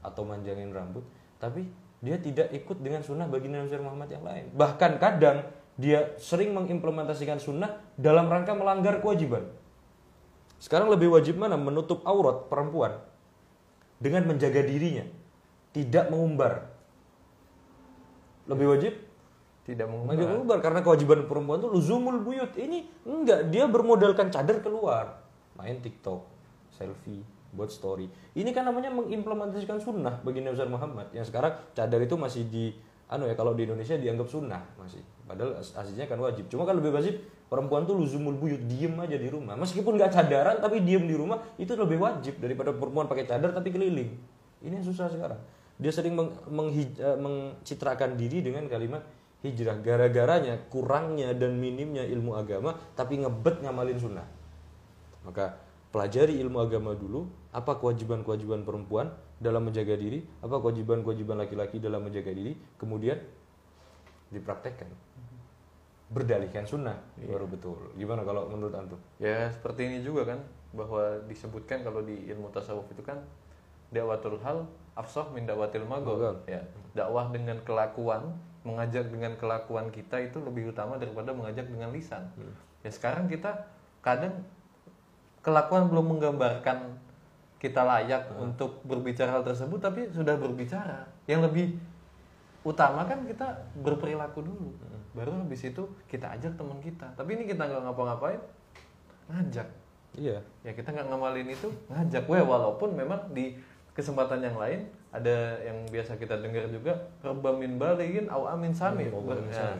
atau 0.00 0.24
manjangin 0.24 0.72
rambut, 0.72 1.04
tapi 1.36 1.68
dia 2.00 2.16
tidak 2.16 2.48
ikut 2.54 2.78
dengan 2.80 3.02
sunnah 3.02 3.26
baginda 3.26 3.60
Nabi 3.60 3.76
Muhammad 3.82 4.08
yang 4.08 4.24
lain. 4.24 4.44
Bahkan 4.54 4.92
kadang 4.96 5.38
dia 5.78 6.18
sering 6.18 6.50
mengimplementasikan 6.58 7.38
sunnah 7.38 7.78
dalam 7.94 8.26
rangka 8.26 8.50
melanggar 8.52 8.98
kewajiban. 8.98 9.46
Sekarang 10.58 10.90
lebih 10.90 11.14
wajib 11.14 11.38
mana 11.38 11.54
menutup 11.54 12.02
aurat 12.02 12.50
perempuan 12.50 12.98
dengan 14.02 14.26
menjaga 14.26 14.58
dirinya, 14.66 15.06
tidak 15.70 16.10
mengumbar. 16.10 16.66
Lebih 18.50 18.66
wajib 18.74 18.94
Tidak 19.68 19.84
mengumbar. 19.84 20.16
menjaga 20.16 20.32
mengumbar 20.32 20.58
karena 20.64 20.80
kewajiban 20.80 21.28
perempuan 21.28 21.60
itu 21.60 21.68
luzumul 21.68 22.24
buyut. 22.24 22.56
Ini 22.56 23.04
enggak, 23.04 23.52
dia 23.52 23.68
bermodalkan 23.68 24.32
cadar 24.32 24.64
keluar, 24.64 25.20
main 25.60 25.76
TikTok, 25.84 26.24
selfie, 26.72 27.20
buat 27.52 27.68
story. 27.68 28.08
Ini 28.32 28.48
kan 28.56 28.64
namanya 28.64 28.88
mengimplementasikan 28.88 29.76
sunnah 29.76 30.24
bagi 30.24 30.40
Nabi 30.40 30.56
Muhammad. 30.72 31.12
Yang 31.12 31.28
sekarang 31.28 31.52
cadar 31.76 32.00
itu 32.00 32.16
masih 32.16 32.48
di 32.48 32.72
anu 33.08 33.24
ya 33.24 33.34
kalau 33.34 33.56
di 33.56 33.64
Indonesia 33.64 33.96
dianggap 33.96 34.28
sunnah 34.28 34.60
masih. 34.76 35.00
Padahal 35.24 35.60
as- 35.60 35.72
aslinya 35.72 36.04
kan 36.08 36.20
wajib. 36.20 36.48
Cuma 36.52 36.68
kan 36.68 36.76
lebih 36.76 36.92
wajib 36.92 37.20
perempuan 37.48 37.88
tuh 37.88 37.96
luzumul 37.96 38.36
buyut 38.36 38.60
diem 38.68 38.92
aja 39.00 39.16
di 39.16 39.28
rumah. 39.32 39.56
Meskipun 39.56 39.96
nggak 39.96 40.12
cadaran 40.12 40.56
tapi 40.60 40.84
diem 40.84 41.08
di 41.08 41.16
rumah 41.16 41.40
itu 41.56 41.72
lebih 41.72 42.00
wajib 42.00 42.36
daripada 42.40 42.76
perempuan 42.76 43.08
pakai 43.08 43.24
cadar 43.24 43.52
tapi 43.56 43.72
keliling. 43.72 44.12
Ini 44.60 44.80
yang 44.80 44.86
susah 44.86 45.08
sekarang. 45.08 45.40
Dia 45.80 45.92
sering 45.94 46.12
meng- 46.16 46.36
menghij- 46.52 47.00
eh, 47.00 47.16
mencitrakan 47.16 48.18
diri 48.18 48.44
dengan 48.44 48.68
kalimat 48.68 49.00
hijrah 49.40 49.78
gara-garanya 49.78 50.58
kurangnya 50.66 51.30
dan 51.32 51.54
minimnya 51.56 52.02
ilmu 52.02 52.34
agama 52.34 52.74
tapi 52.98 53.22
ngebet 53.22 53.62
ngamalin 53.62 53.96
sunnah. 53.96 54.26
Maka 55.22 55.54
pelajari 55.94 56.36
ilmu 56.42 56.58
agama 56.58 56.92
dulu, 56.92 57.30
apa 57.54 57.78
kewajiban-kewajiban 57.78 58.66
perempuan 58.66 59.14
dalam 59.38 59.70
menjaga 59.70 59.94
diri, 59.94 60.22
apa 60.42 60.58
kewajiban-kewajiban 60.58 61.38
laki-laki 61.38 61.78
dalam 61.78 62.02
menjaga 62.02 62.34
diri, 62.34 62.58
kemudian 62.74 63.18
dipraktekkan. 64.34 64.90
Berdalihkan 66.08 66.64
sunnah, 66.64 66.98
baru 67.20 67.46
betul. 67.46 67.78
Gimana 67.94 68.24
kalau 68.24 68.48
menurut 68.48 68.74
antum? 68.74 68.98
Ya 69.20 69.52
seperti 69.52 69.86
ini 69.86 69.98
juga 70.02 70.24
kan 70.24 70.40
bahwa 70.72 71.20
disebutkan 71.28 71.84
kalau 71.84 72.02
di 72.02 72.28
ilmu 72.32 72.48
tasawuf 72.50 72.88
itu 72.92 73.04
kan 73.04 73.20
dakwatul 73.92 74.40
hal 74.40 74.64
afsah 74.96 75.28
min 75.30 75.44
dakwatil 75.44 75.84
magol. 75.84 76.20
Ya, 76.48 76.64
dakwah 76.96 77.28
dengan 77.30 77.60
kelakuan, 77.62 78.34
mengajak 78.64 79.08
dengan 79.08 79.36
kelakuan 79.36 79.92
kita 79.94 80.18
itu 80.20 80.40
lebih 80.42 80.72
utama 80.72 80.98
daripada 80.98 81.30
mengajak 81.30 81.68
dengan 81.68 81.92
lisan. 81.94 82.26
Ya 82.82 82.90
sekarang 82.90 83.28
kita 83.28 83.68
kadang 84.00 84.44
kelakuan 85.44 85.88
belum 85.88 86.16
menggambarkan 86.16 86.98
kita 87.58 87.82
layak 87.82 88.30
untuk 88.34 88.80
berbicara 88.82 89.34
hal 89.34 89.42
tersebut 89.42 89.78
tapi 89.78 90.06
sudah 90.08 90.34
berbicara. 90.34 91.02
Yang 91.26 91.40
lebih 91.50 91.66
utama 92.62 93.02
kan 93.02 93.22
kita 93.22 93.46
berperilaku 93.76 94.42
dulu. 94.42 94.70
Baru 95.12 95.34
habis 95.34 95.62
itu 95.62 95.82
kita 96.06 96.30
ajak 96.32 96.54
teman 96.54 96.78
kita. 96.78 97.10
Tapi 97.14 97.34
ini 97.34 97.44
kita 97.44 97.66
nggak 97.66 97.82
ngapa-ngapain, 97.84 98.38
ngajak 99.28 99.66
Iya. 100.16 100.40
ya 100.64 100.72
kita 100.72 100.88
nggak 100.90 101.06
ngamalin 101.06 101.46
itu 101.46 101.68
ngajak 101.86 102.24
Weh, 102.26 102.40
walaupun 102.40 102.96
memang 102.96 103.28
di 103.30 103.54
kesempatan 103.92 104.40
yang 104.40 104.56
lain 104.56 104.88
ada 105.12 105.58
yang 105.60 105.84
biasa 105.86 106.16
kita 106.16 106.40
dengar 106.40 106.64
juga 106.66 106.96
reba 107.20 107.50
min 107.52 107.76
baligin 107.76 108.24
au 108.26 108.48
amin 108.48 108.72
sami 108.72 109.06
Hmm, 109.06 109.26
Ber- 109.26 109.42
ya. 109.46 109.76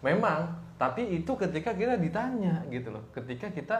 memang 0.00 0.48
tapi 0.76 1.20
itu 1.20 1.28
ketika 1.36 1.72
kita 1.72 1.96
ditanya 1.96 2.64
gitu 2.68 2.88
loh 2.88 3.04
ketika 3.12 3.52
kita 3.52 3.76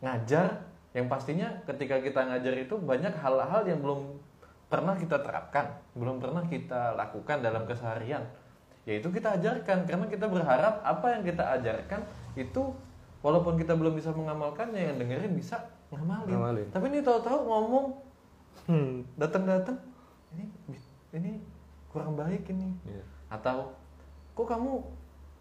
ngajar 0.00 0.56
yang 0.96 1.06
pastinya 1.06 1.52
ketika 1.68 2.00
kita 2.00 2.24
ngajar 2.24 2.56
itu 2.56 2.74
banyak 2.80 3.12
hal-hal 3.12 3.62
yang 3.68 3.84
belum 3.84 4.16
pernah 4.66 4.96
kita 4.96 5.20
terapkan 5.20 5.76
belum 5.92 6.16
pernah 6.18 6.40
kita 6.42 6.96
lakukan 6.96 7.44
dalam 7.44 7.68
keseharian 7.68 8.24
yaitu 8.88 9.12
kita 9.12 9.36
ajarkan 9.36 9.84
karena 9.84 10.06
kita 10.08 10.26
berharap 10.26 10.80
apa 10.80 11.06
yang 11.12 11.22
kita 11.22 11.44
ajarkan 11.60 12.00
itu 12.34 12.72
walaupun 13.20 13.60
kita 13.60 13.76
belum 13.76 13.92
bisa 13.92 14.10
mengamalkannya 14.10 14.78
yang 14.80 14.96
dengerin 14.96 15.36
bisa 15.36 15.60
ngamalin, 15.92 16.32
Ngamalin. 16.32 16.66
tapi 16.72 16.84
ini 16.90 17.00
tahu-tahu 17.02 17.38
ngomong 17.44 17.86
datang-datang 19.14 19.78
ini 20.34 20.44
ini 21.12 21.32
kurang 21.92 22.16
baik 22.16 22.48
ini 22.48 22.72
Iya. 22.84 23.02
atau 23.30 23.70
kok 24.34 24.46
kamu 24.46 24.82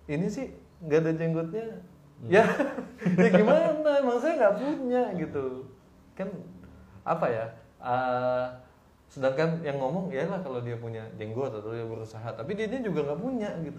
ini 0.07 0.27
sih 0.27 0.51
nggak 0.81 0.99
ada 1.01 1.11
jenggotnya 1.15 1.65
ya. 2.29 2.45
Ya 3.05 3.29
gimana? 3.29 3.69
Emang 4.01 4.17
saya 4.17 4.33
nggak 4.39 4.55
punya 4.57 5.01
gitu. 5.13 5.61
Kan 6.17 6.29
apa 7.05 7.29
ya 7.29 7.45
eh, 7.85 8.45
sedangkan 9.13 9.61
yang 9.61 9.77
ngomong 9.77 10.09
ya 10.09 10.25
lah 10.25 10.41
kalau 10.41 10.57
dia 10.65 10.73
punya 10.73 11.05
jenggot 11.21 11.53
atau 11.53 11.69
dia 11.69 11.85
berusaha 11.85 12.25
tapi 12.33 12.57
dia, 12.57 12.65
dia 12.65 12.81
juga 12.81 13.05
nggak 13.05 13.21
punya 13.21 13.49
gitu. 13.61 13.77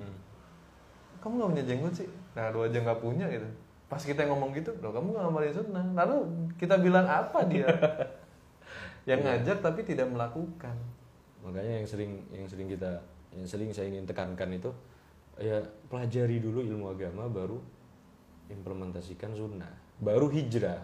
Kamu 1.18 1.32
nggak 1.42 1.50
punya 1.59 1.64
jenggot 1.66 1.94
sih? 1.98 2.09
Nah 2.38 2.54
lu 2.54 2.62
aja 2.62 2.78
nggak 2.78 3.00
punya 3.02 3.26
gitu. 3.26 3.48
Pas 3.90 4.02
kita 4.02 4.26
ngomong 4.30 4.54
gitu 4.54 4.70
loh 4.78 4.94
kamu 4.94 5.06
nggak 5.14 5.24
ngamalin 5.26 5.54
sunnah. 5.54 5.87
Lalu 5.94 6.16
kita 6.54 6.78
bilang 6.78 7.06
apa 7.06 7.38
dia? 7.50 7.66
Yang 9.11 9.20
ngajak 9.26 9.59
tapi 9.62 9.80
tidak 9.82 10.06
melakukan. 10.11 10.74
Makanya 11.42 11.78
yang 11.82 11.87
sering 11.87 12.12
yang 12.35 12.46
sering 12.50 12.66
kita 12.66 12.98
yang 13.30 13.46
sering 13.46 13.70
saya 13.70 13.87
ingin 13.87 14.02
tekankan 14.02 14.50
itu 14.50 14.70
ya 15.38 15.61
pelajari 15.92 16.40
dulu 16.40 16.64
ilmu 16.64 16.90
agama 16.90 17.28
baru 17.28 17.61
implementasikan 18.50 19.35
sunnah 19.35 19.70
baru 19.98 20.28
hijrah 20.30 20.80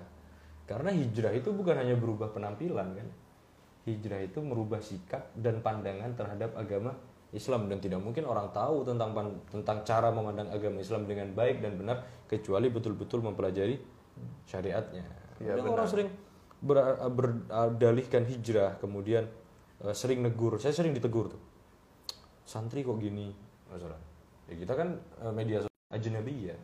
karena 0.65 0.91
hijrah 0.95 1.33
itu 1.35 1.53
bukan 1.53 1.77
hanya 1.79 1.99
berubah 1.99 2.33
penampilan 2.33 2.97
kan 2.97 3.09
hijrah 3.85 4.23
itu 4.23 4.39
merubah 4.41 4.79
sikap 4.79 5.35
dan 5.35 5.59
pandangan 5.61 6.15
terhadap 6.15 6.55
agama 6.55 6.95
Islam 7.33 7.67
dan 7.67 7.81
tidak 7.81 7.99
mungkin 8.05 8.29
orang 8.29 8.53
tahu 8.53 8.85
tentang 8.85 9.17
pan- 9.17 9.41
tentang 9.49 9.81
cara 9.89 10.13
memandang 10.13 10.53
agama 10.53 10.79
Islam 10.85 11.09
dengan 11.09 11.33
baik 11.33 11.65
dan 11.65 11.81
benar 11.81 12.05
kecuali 12.29 12.69
betul-betul 12.69 13.25
mempelajari 13.25 13.81
syariatnya. 14.45 15.05
Iya, 15.41 15.57
Kadang 15.57 15.73
orang 15.73 15.89
sering 15.89 16.09
ber- 16.61 17.01
berdalihkan 17.09 18.29
hijrah 18.29 18.77
kemudian 18.79 19.25
eh, 19.81 19.95
sering 19.97 20.21
negur. 20.21 20.61
Saya 20.61 20.77
sering 20.77 20.93
ditegur 20.93 21.33
tuh. 21.33 21.43
Santri 22.45 22.85
kok 22.85 23.01
gini? 23.01 23.33
Masalah. 23.73 23.97
Ya 24.53 24.55
kita 24.61 24.77
kan 24.77 25.01
eh, 25.25 25.33
media 25.33 25.65
sosial 25.65 25.89
ajnabi 25.89 26.53
ya. 26.53 26.57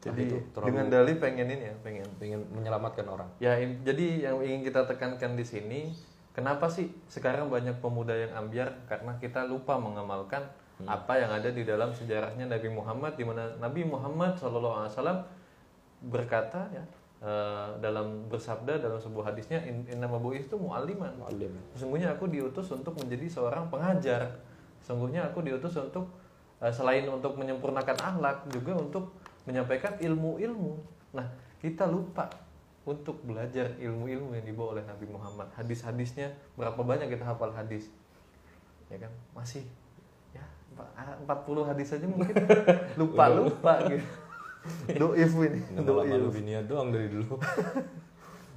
Jadi 0.00 0.32
itu 0.32 0.36
terlalu- 0.56 0.68
dengan 0.72 0.86
dalih 0.88 1.16
pengen 1.20 1.48
ini 1.52 1.64
ya 1.68 1.74
pengen 1.84 2.08
Pengen 2.16 2.40
menyelamatkan 2.56 3.04
orang. 3.04 3.28
Ya, 3.36 3.60
in- 3.60 3.84
jadi 3.84 4.32
yang 4.32 4.40
ingin 4.40 4.64
kita 4.64 4.88
tekankan 4.88 5.36
di 5.36 5.44
sini, 5.44 5.92
kenapa 6.32 6.72
sih 6.72 6.88
sekarang 7.12 7.52
banyak 7.52 7.76
pemuda 7.84 8.16
yang 8.16 8.32
ambiar? 8.32 8.80
Karena 8.88 9.12
kita 9.20 9.44
lupa 9.44 9.76
mengamalkan 9.76 10.48
apa 10.88 11.12
yang 11.20 11.28
ada 11.28 11.52
di 11.52 11.60
dalam 11.68 11.92
sejarahnya 11.92 12.48
Nabi 12.48 12.72
Muhammad, 12.72 13.12
di 13.12 13.24
mana 13.28 13.52
Nabi 13.60 13.84
Muhammad 13.84 14.32
SAW 14.40 15.20
berkata 16.00 16.64
ya 16.72 16.80
eh, 17.20 17.68
dalam 17.84 18.24
bersabda 18.32 18.80
dalam 18.80 18.96
sebuah 18.96 19.36
hadisnya, 19.36 19.60
in, 19.68 19.84
nama 20.00 20.16
itu 20.32 20.56
mu'aliman. 20.56 21.12
Mu'allim. 21.20 21.52
Sesungguhnya 21.76 22.16
aku 22.16 22.32
diutus 22.32 22.72
untuk 22.72 22.96
menjadi 22.96 23.28
seorang 23.28 23.68
pengajar. 23.68 24.40
Sesungguhnya 24.80 25.28
aku 25.28 25.44
diutus 25.44 25.76
untuk 25.76 26.08
eh, 26.64 26.72
selain 26.72 27.04
untuk 27.12 27.36
menyempurnakan 27.36 28.00
akhlak 28.00 28.48
juga 28.48 28.80
untuk 28.80 29.19
menyampaikan 29.44 29.96
ilmu-ilmu. 30.00 30.80
Nah, 31.16 31.26
kita 31.60 31.88
lupa 31.88 32.28
untuk 32.88 33.20
belajar 33.22 33.76
ilmu-ilmu 33.76 34.32
yang 34.34 34.46
dibawa 34.46 34.78
oleh 34.78 34.84
Nabi 34.88 35.06
Muhammad. 35.06 35.48
Hadis-hadisnya 35.52 36.32
berapa 36.56 36.80
banyak 36.80 37.12
kita 37.12 37.28
hafal 37.28 37.52
hadis? 37.52 37.92
Ya 38.88 38.96
kan? 38.98 39.12
Masih 39.36 39.62
ya 40.32 40.44
40 40.74 41.70
hadis 41.70 41.86
saja 41.92 42.06
mungkin 42.08 42.34
lupa-lupa 43.00 43.84
gitu. 43.86 44.06
Doif 45.00 45.32
ini. 45.40 45.60
Doif. 45.84 46.32
biniat 46.32 46.64
doang 46.68 46.92
dari 46.92 47.08
dulu. 47.08 47.36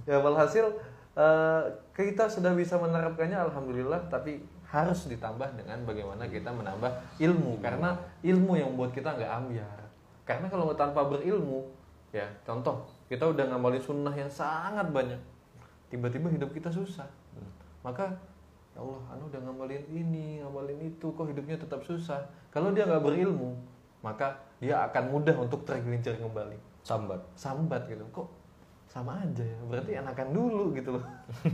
Ya 0.04 0.19
walhasil 0.19 0.67
eh, 1.15 1.63
kita 1.96 2.28
sudah 2.28 2.52
bisa 2.52 2.76
menerapkannya 2.76 3.39
alhamdulillah 3.39 4.12
tapi 4.12 4.43
harus 4.67 5.08
ditambah 5.08 5.48
dengan 5.56 5.80
bagaimana 5.88 6.28
kita 6.28 6.52
menambah 6.52 6.91
ilmu 7.24 7.63
karena 7.63 7.96
ilmu 8.19 8.52
yang 8.60 8.76
membuat 8.76 8.91
kita 8.91 9.15
nggak 9.15 9.32
ambiar. 9.32 9.83
Karena 10.23 10.47
kalau 10.47 10.71
tanpa 10.73 11.03
berilmu, 11.05 11.67
ya 12.15 12.25
contoh 12.47 12.88
kita 13.12 13.27
udah 13.27 13.51
ngamalin 13.51 13.83
sunnah 13.83 14.15
yang 14.15 14.31
sangat 14.31 14.88
banyak, 14.89 15.19
tiba-tiba 15.91 16.31
hidup 16.31 16.49
kita 16.55 16.71
susah. 16.71 17.07
Maka 17.83 18.07
ya 18.71 18.79
Allah, 18.79 19.01
anu 19.12 19.27
udah 19.27 19.41
ngamalin 19.43 19.83
ini, 19.91 20.39
ngamalin 20.39 20.79
itu, 20.79 21.12
kok 21.12 21.27
hidupnya 21.27 21.59
tetap 21.59 21.83
susah. 21.83 22.23
Kalau 22.49 22.71
dia 22.71 22.88
nggak 22.88 23.03
berilmu, 23.03 23.53
maka 24.03 24.36
dia 24.59 24.83
akan 24.83 25.03
mudah 25.15 25.36
untuk 25.39 25.63
tergelincir 25.63 26.19
kembali 26.19 26.59
Sambat. 26.83 27.23
sambat 27.39 27.88
gitu 27.88 28.03
kok 28.12 28.27
sama 28.91 29.15
aja 29.23 29.41
ya 29.41 29.57
berarti 29.71 29.95
enakan 29.95 30.36
dulu 30.36 30.75
gitu 30.75 30.99
loh 30.99 31.03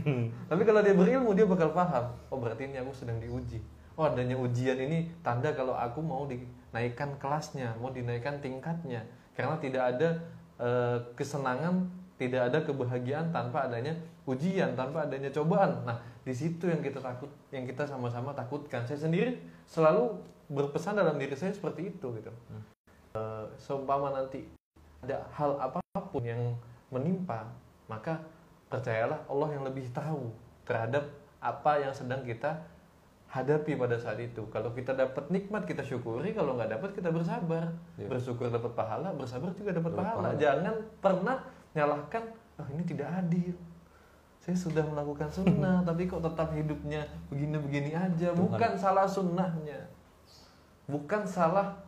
tapi 0.50 0.62
kalau 0.66 0.82
dia 0.82 0.92
berilmu 0.92 1.30
dia 1.32 1.46
bakal 1.46 1.70
paham 1.70 2.10
oh 2.28 2.38
berarti 2.42 2.66
ini 2.66 2.82
aku 2.82 2.90
sedang 2.90 3.22
diuji 3.22 3.62
oh 3.94 4.04
adanya 4.10 4.34
ujian 4.34 4.74
ini 4.74 5.08
tanda 5.22 5.54
kalau 5.54 5.72
aku 5.78 6.02
mau 6.02 6.26
dinaikkan 6.70 7.18
kelasnya 7.18 7.74
mau 7.82 7.90
dinaikkan 7.90 8.38
tingkatnya. 8.38 9.02
Karena 9.34 9.58
tidak 9.58 9.82
ada 9.96 10.08
eh, 10.62 10.98
kesenangan 11.18 11.90
tidak 12.14 12.52
ada 12.52 12.58
kebahagiaan 12.62 13.32
tanpa 13.32 13.66
adanya 13.66 13.96
ujian 14.28 14.78
tanpa 14.78 15.08
adanya 15.08 15.32
cobaan. 15.34 15.82
Nah 15.82 15.98
di 16.22 16.30
situ 16.36 16.70
yang 16.70 16.78
kita 16.84 17.02
takut 17.02 17.30
yang 17.50 17.66
kita 17.66 17.88
sama-sama 17.88 18.30
takutkan. 18.30 18.86
Saya 18.86 19.02
sendiri 19.02 19.40
selalu 19.66 20.20
berpesan 20.50 20.94
dalam 20.98 21.18
diri 21.18 21.34
saya 21.34 21.50
seperti 21.50 21.90
itu 21.90 22.06
gitu. 22.14 22.30
Eh, 23.16 23.44
seumpama 23.58 24.14
nanti 24.14 24.46
ada 25.02 25.26
hal 25.34 25.58
apa 25.58 25.80
pun 26.12 26.22
yang 26.22 26.54
menimpa, 26.92 27.48
maka 27.88 28.20
percayalah 28.70 29.24
Allah 29.26 29.48
yang 29.56 29.64
lebih 29.66 29.88
tahu 29.90 30.30
terhadap 30.62 31.08
apa 31.40 31.80
yang 31.82 31.90
sedang 31.90 32.22
kita 32.22 32.60
hadapi 33.30 33.78
pada 33.78 33.94
saat 33.94 34.18
itu. 34.18 34.42
Kalau 34.50 34.74
kita 34.74 34.92
dapat 34.92 35.30
nikmat 35.30 35.62
kita 35.62 35.80
syukuri, 35.80 36.34
kalau 36.34 36.58
nggak 36.58 36.74
dapat 36.74 36.90
kita 36.92 37.14
bersabar. 37.14 37.70
Iya. 37.94 38.10
Bersyukur 38.10 38.50
dapat 38.50 38.74
pahala, 38.74 39.14
bersabar 39.14 39.54
juga 39.54 39.70
dapat 39.70 39.94
pahala. 39.94 40.18
pahala. 40.18 40.30
Jangan 40.34 40.74
pernah 40.98 41.36
nyalahkan, 41.70 42.24
oh 42.58 42.68
ini 42.74 42.82
tidak 42.82 43.06
adil. 43.06 43.54
Saya 44.42 44.56
sudah 44.58 44.82
melakukan 44.82 45.30
sunnah, 45.30 45.78
tapi 45.88 46.10
kok 46.10 46.26
tetap 46.26 46.50
hidupnya 46.50 47.06
begini-begini 47.30 47.94
aja. 47.94 48.34
Bukan 48.34 48.74
salah 48.74 49.06
sunnahnya, 49.06 49.78
bukan 50.90 51.22
salah 51.22 51.78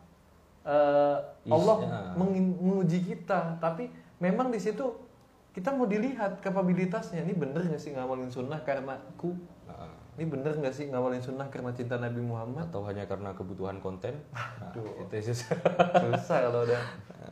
eh, 0.63 1.17
Allah 1.51 1.77
Isnya. 1.83 1.99
mengin- 2.15 2.55
menguji 2.55 3.03
kita 3.03 3.59
tapi 3.59 3.91
memang 4.23 4.47
di 4.47 4.55
situ 4.55 4.95
kita 5.51 5.75
mau 5.75 5.83
dilihat 5.83 6.39
kapabilitasnya 6.39 7.19
ini 7.19 7.35
bener 7.35 7.67
nggak 7.67 7.77
sih 7.77 7.91
ngamalin 7.91 8.31
sunnah 8.31 8.63
karena 8.63 8.95
aku 8.95 9.35
Nah, 9.67 9.91
ini 10.13 10.29
bener 10.29 10.53
nggak 10.53 10.73
sih 10.73 10.85
ngamalin 10.93 11.21
sunnah 11.21 11.49
karena 11.49 11.73
cinta 11.73 11.97
Nabi 11.97 12.21
Muhammad? 12.21 12.69
Atau 12.69 12.85
hanya 12.85 13.09
karena 13.09 13.33
kebutuhan 13.33 13.81
konten. 13.81 14.13
Nah, 14.29 14.69
Aduh. 14.69 15.09
itu 15.09 15.33
susah. 15.33 15.57
susah 16.05 16.37
kalau 16.49 16.61
udah 16.69 16.81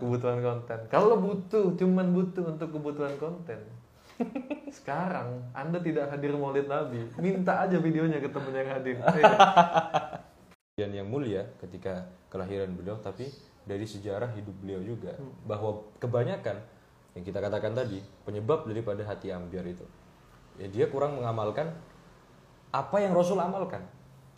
kebutuhan 0.02 0.39
konten. 0.41 0.80
Kalau 0.89 1.15
butuh 1.22 1.78
cuman 1.78 2.10
butuh 2.10 2.58
untuk 2.58 2.74
kebutuhan 2.74 3.13
konten. 3.22 3.62
Sekarang 4.78 5.46
anda 5.54 5.78
tidak 5.78 6.10
hadir 6.10 6.34
maulid 6.34 6.65
Nabi. 6.65 7.06
Minta 7.22 7.70
aja 7.70 7.78
videonya 7.78 8.17
ke 8.17 8.30
temen 8.34 8.54
yang 8.54 8.70
hadir. 8.74 8.98
Dan 10.74 10.89
yang 10.98 11.06
mulia 11.06 11.46
ketika 11.62 12.10
kelahiran 12.34 12.74
beliau 12.74 12.98
tapi 12.98 13.30
dari 13.62 13.86
sejarah 13.86 14.34
hidup 14.34 14.58
beliau 14.58 14.82
juga 14.82 15.13
bahwa 15.46 15.86
kebanyakan 16.02 16.58
yang 17.13 17.24
kita 17.28 17.38
katakan 17.38 17.78
tadi 17.78 18.02
penyebab 18.26 18.65
daripada 18.65 19.06
hati 19.06 19.30
ambiar 19.30 19.67
itu. 19.70 19.86
Ya 20.58 20.65
dia 20.65 20.86
kurang 20.89 21.20
mengamalkan 21.22 21.76
apa 22.71 22.97
yang 23.03 23.12
Rasul 23.12 23.38
amalkan? 23.38 23.84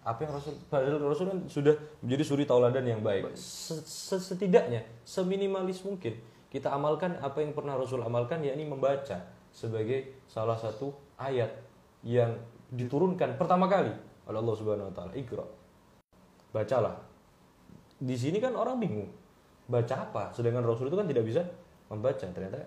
Apa 0.04 0.28
yang 0.28 0.36
Rasul 0.36 0.54
padahal 0.68 1.00
Rasul 1.00 1.26
kan 1.32 1.40
sudah 1.48 1.74
menjadi 2.04 2.24
suri 2.28 2.44
tauladan 2.44 2.84
yang 2.84 3.00
baik. 3.00 3.32
Se- 3.40 3.86
se- 3.88 4.20
setidaknya 4.20 4.84
seminimalis 5.08 5.80
mungkin 5.88 6.20
kita 6.52 6.70
amalkan 6.70 7.16
apa 7.24 7.40
yang 7.40 7.56
pernah 7.56 7.80
Rasul 7.80 8.04
amalkan 8.04 8.44
yakni 8.44 8.68
membaca 8.68 9.24
sebagai 9.54 10.26
salah 10.28 10.60
satu 10.60 10.92
ayat 11.16 11.50
yang 12.04 12.36
diturunkan 12.74 13.40
pertama 13.40 13.70
kali 13.72 13.94
oleh 14.28 14.38
Allah 14.38 14.56
Subhanahu 14.58 14.90
wa 14.92 14.96
taala. 14.96 15.14
Iqra. 15.16 15.46
Bacalah. 16.52 17.00
Di 18.04 18.18
sini 18.20 18.44
kan 18.44 18.54
orang 18.58 18.82
bingung. 18.82 19.08
Baca 19.64 19.96
apa? 19.96 20.24
Sedangkan 20.36 20.68
Rasul 20.68 20.92
itu 20.92 20.98
kan 21.00 21.08
tidak 21.08 21.24
bisa 21.24 21.42
membaca. 21.88 22.28
Ternyata 22.28 22.60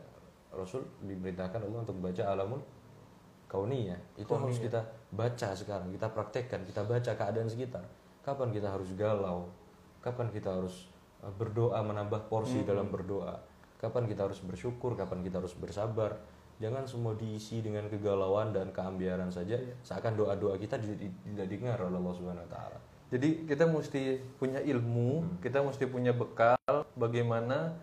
Rasul 0.56 0.88
diperintahkan 1.04 1.60
Allah 1.60 1.80
untuk 1.84 2.00
baca 2.00 2.22
alamul 2.32 2.64
kauniyah 3.46 3.98
itu 4.18 4.30
harus 4.30 4.58
kita 4.58 4.82
baca 5.14 5.54
sekarang 5.54 5.88
kita 5.94 6.10
praktekkan 6.10 6.66
kita 6.66 6.82
baca 6.82 7.12
keadaan 7.14 7.46
sekitar. 7.46 7.82
Kapan 8.26 8.50
kita 8.50 8.74
harus 8.74 8.90
galau? 8.98 9.46
Kapan 10.02 10.34
kita 10.34 10.50
harus 10.50 10.90
uh, 11.22 11.30
berdoa 11.30 11.78
menambah 11.86 12.26
porsi 12.26 12.66
dalam 12.66 12.90
berdoa? 12.90 13.38
Kapan 13.78 14.10
kita 14.10 14.26
harus 14.26 14.42
bersyukur? 14.42 14.98
Kapan 14.98 15.22
kita 15.22 15.38
harus 15.38 15.54
bersabar? 15.54 16.18
Jangan 16.58 16.88
semua 16.88 17.12
diisi 17.14 17.62
dengan 17.62 17.86
kegalauan 17.86 18.50
dan 18.50 18.74
keambiaran 18.74 19.30
saja. 19.30 19.60
Seakan 19.86 20.18
doa-doa 20.18 20.58
kita 20.58 20.80
tidak 20.80 21.12
tidak 21.22 21.46
dengar 21.46 21.76
oleh 21.86 22.00
Allah 22.02 22.14
Subhanahu 22.18 22.46
wa 22.48 22.50
taala. 22.50 22.78
Jadi 23.06 23.46
kita 23.46 23.70
mesti 23.70 24.18
punya 24.34 24.58
ilmu, 24.58 25.38
kita 25.38 25.62
mesti 25.62 25.86
punya 25.86 26.10
bekal 26.10 26.58
bagaimana 26.98 27.78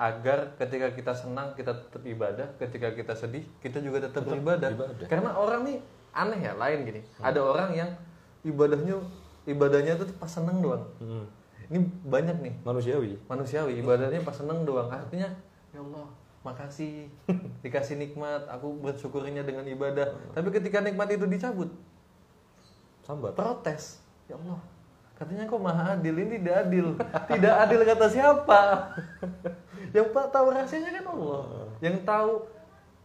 agar 0.00 0.56
ketika 0.56 0.88
kita 0.92 1.12
senang 1.12 1.52
kita 1.52 1.76
tetap 1.76 2.02
ibadah, 2.02 2.48
ketika 2.58 2.90
kita 2.96 3.12
sedih 3.14 3.44
kita 3.60 3.78
juga 3.78 4.08
tetap 4.08 4.24
beribadah. 4.24 4.72
ibadah. 4.72 5.06
Karena 5.06 5.30
orang 5.36 5.60
nih 5.68 5.78
aneh 6.12 6.40
ya, 6.40 6.52
lain 6.56 6.78
gini. 6.88 7.00
Ada 7.20 7.40
orang 7.40 7.70
yang 7.76 7.90
ibadahnya 8.42 8.96
ibadahnya 9.46 10.00
tuh 10.00 10.08
pas 10.16 10.30
seneng 10.30 10.58
doang. 10.64 10.84
Hmm. 10.98 11.26
Ini 11.72 11.78
banyak 12.04 12.36
nih 12.44 12.54
manusiawi 12.68 13.16
manusiawi 13.30 13.80
ibadahnya 13.80 14.20
pas 14.20 14.36
seneng 14.36 14.64
doang. 14.66 14.92
Artinya 14.92 15.30
ya 15.72 15.80
Allah 15.80 16.06
makasih 16.42 17.06
dikasih 17.64 17.96
nikmat 17.96 18.44
aku 18.50 18.74
bersyukurnya 18.82 19.46
dengan 19.46 19.62
ibadah 19.62 20.10
tapi 20.34 20.50
ketika 20.50 20.82
nikmat 20.82 21.06
itu 21.14 21.22
dicabut 21.30 21.70
sambat 23.06 23.30
protes 23.38 24.02
ya 24.26 24.34
Allah 24.34 24.58
Katanya 25.22 25.46
kok 25.46 25.62
maha 25.62 25.94
adil, 25.94 26.18
ini 26.18 26.42
tidak 26.42 26.66
adil. 26.66 26.86
Tidak 27.30 27.54
adil 27.54 27.80
kata 27.86 28.06
siapa? 28.10 28.60
yang 29.92 30.08
tahu 30.12 30.46
rahasianya 30.52 30.90
kan 31.00 31.06
Allah. 31.12 31.42
Yang 31.84 31.96
tahu 32.04 32.32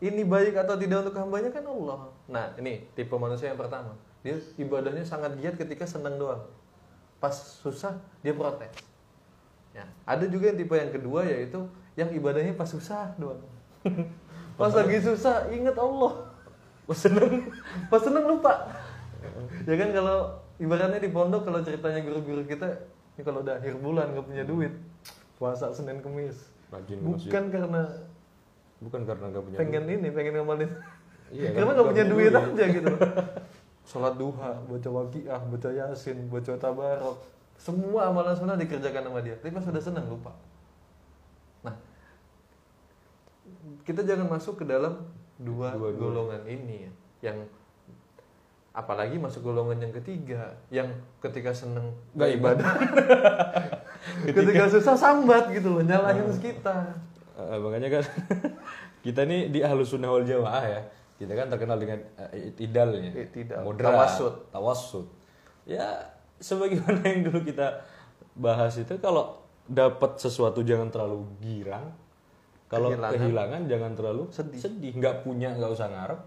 ini 0.04 0.22
baik 0.24 0.56
atau 0.56 0.76
tidak 0.80 1.08
untuk 1.08 1.16
hambanya 1.20 1.50
kan 1.52 1.66
Allah. 1.68 2.00
Nah 2.32 2.46
ini 2.60 2.88
tipe 2.96 3.14
manusia 3.16 3.52
yang 3.52 3.60
pertama. 3.60 3.96
Dia 4.26 4.40
ibadahnya 4.60 5.04
sangat 5.04 5.36
giat 5.40 5.56
ketika 5.56 5.88
senang 5.88 6.20
doang. 6.20 6.44
Pas 7.20 7.34
susah 7.34 7.98
dia 8.22 8.34
protes. 8.34 8.72
Ya. 9.76 9.86
Ada 10.08 10.26
juga 10.32 10.54
yang 10.54 10.58
tipe 10.58 10.76
yang 10.76 10.92
kedua 10.94 11.28
yaitu 11.28 11.68
yang 12.00 12.10
ibadahnya 12.14 12.56
pas 12.56 12.70
susah 12.70 13.14
doang. 13.20 13.42
pas 14.60 14.72
lagi 14.74 14.98
susah 15.04 15.50
ingat 15.54 15.78
Allah. 15.78 16.34
Pas 16.88 16.96
seneng, 16.96 17.52
pas 17.92 18.00
seneng 18.00 18.26
lupa. 18.26 18.54
Ya 19.68 19.76
kan 19.76 19.92
kalau 19.92 20.40
ibaratnya 20.58 21.04
di 21.04 21.12
pondok 21.12 21.46
kalau 21.46 21.62
ceritanya 21.62 22.02
guru-guru 22.02 22.48
kita 22.48 22.70
ini 23.18 23.22
kalau 23.26 23.42
udah 23.42 23.58
akhir 23.58 23.78
bulan 23.82 24.14
nggak 24.14 24.26
punya 24.26 24.44
duit 24.46 24.74
puasa 25.38 25.70
Senin 25.74 26.02
Kemis 26.02 26.50
Rajin 26.68 27.00
bukan 27.00 27.44
karena 27.48 27.82
bukan 28.78 29.02
karena 29.08 29.26
nggak 29.32 29.44
punya 29.48 29.58
pengen 29.58 29.84
ini 29.88 30.08
pengen 30.12 30.34
ngamalin 30.42 30.72
Iya, 31.28 31.52
karena 31.56 31.72
nggak 31.76 31.88
punya 31.92 32.06
duit 32.08 32.32
punya 32.32 32.48
aja 32.56 32.66
gitu. 32.72 32.92
Sholat 33.90 34.16
duha 34.20 34.52
baca 34.68 34.90
waqiah 34.92 35.42
baca 35.48 35.70
yasin 35.72 36.28
baca 36.28 36.54
tabarok. 36.60 37.18
Semua 37.58 38.12
amalan 38.12 38.36
sunnah 38.36 38.60
dikerjakan 38.60 39.08
sama 39.08 39.20
dia. 39.24 39.36
Tapi 39.40 39.52
pas 39.52 39.64
sudah 39.64 39.82
senang 39.82 40.06
lupa. 40.12 40.36
Nah 41.64 41.76
kita 43.84 44.04
jangan 44.04 44.28
masuk 44.28 44.60
ke 44.60 44.66
dalam 44.68 45.08
dua, 45.40 45.72
Dua-dua. 45.76 46.00
golongan 46.00 46.44
ini 46.48 46.88
ya 46.88 46.92
yang 47.32 47.38
apalagi 48.78 49.18
masuk 49.18 49.42
golongan 49.42 49.82
yang 49.82 49.94
ketiga 49.98 50.54
yang 50.70 50.86
ketika 51.18 51.50
seneng 51.50 51.90
Nggak 52.14 52.30
ibadah. 52.38 52.72
Ketika 54.30 54.70
susah 54.70 54.94
sambat 54.94 55.50
gitu 55.50 55.74
loh 55.74 55.82
nyalahin 55.82 56.30
kita 56.38 56.94
Eh, 57.38 57.58
makanya 57.62 58.02
kan 58.02 58.04
kita 59.06 59.22
nih 59.26 59.54
di 59.54 59.62
ahlus 59.62 59.94
sunnah 59.94 60.10
wal 60.10 60.26
jamaah 60.26 60.66
ya 60.66 60.82
kita 61.18 61.34
kan 61.38 61.50
terkenal 61.54 61.78
dengan 61.78 62.02
uh, 62.18 62.30
itidalnya 62.34 63.14
I'tidal. 63.14 63.62
moderat 63.62 63.94
Tawassut. 63.94 64.34
tawassut. 64.50 65.06
Ya 65.66 65.86
sebagaimana 66.38 67.02
yang 67.06 67.30
dulu 67.30 67.46
kita 67.46 67.82
bahas 68.34 68.78
itu 68.78 68.94
kalau 68.98 69.38
dapat 69.66 70.18
sesuatu 70.18 70.62
jangan 70.66 70.90
terlalu 70.90 71.26
girang. 71.42 71.94
Kalau 72.68 72.90
Kehilangan. 72.92 73.14
kehilangan, 73.16 73.62
jangan 73.70 73.92
terlalu 73.96 74.24
Sedih. 74.34 74.60
sedih. 74.60 74.94
Nggak 74.98 75.22
punya 75.22 75.54
nggak 75.54 75.72
usah 75.78 75.88
ngarep. 75.94 76.20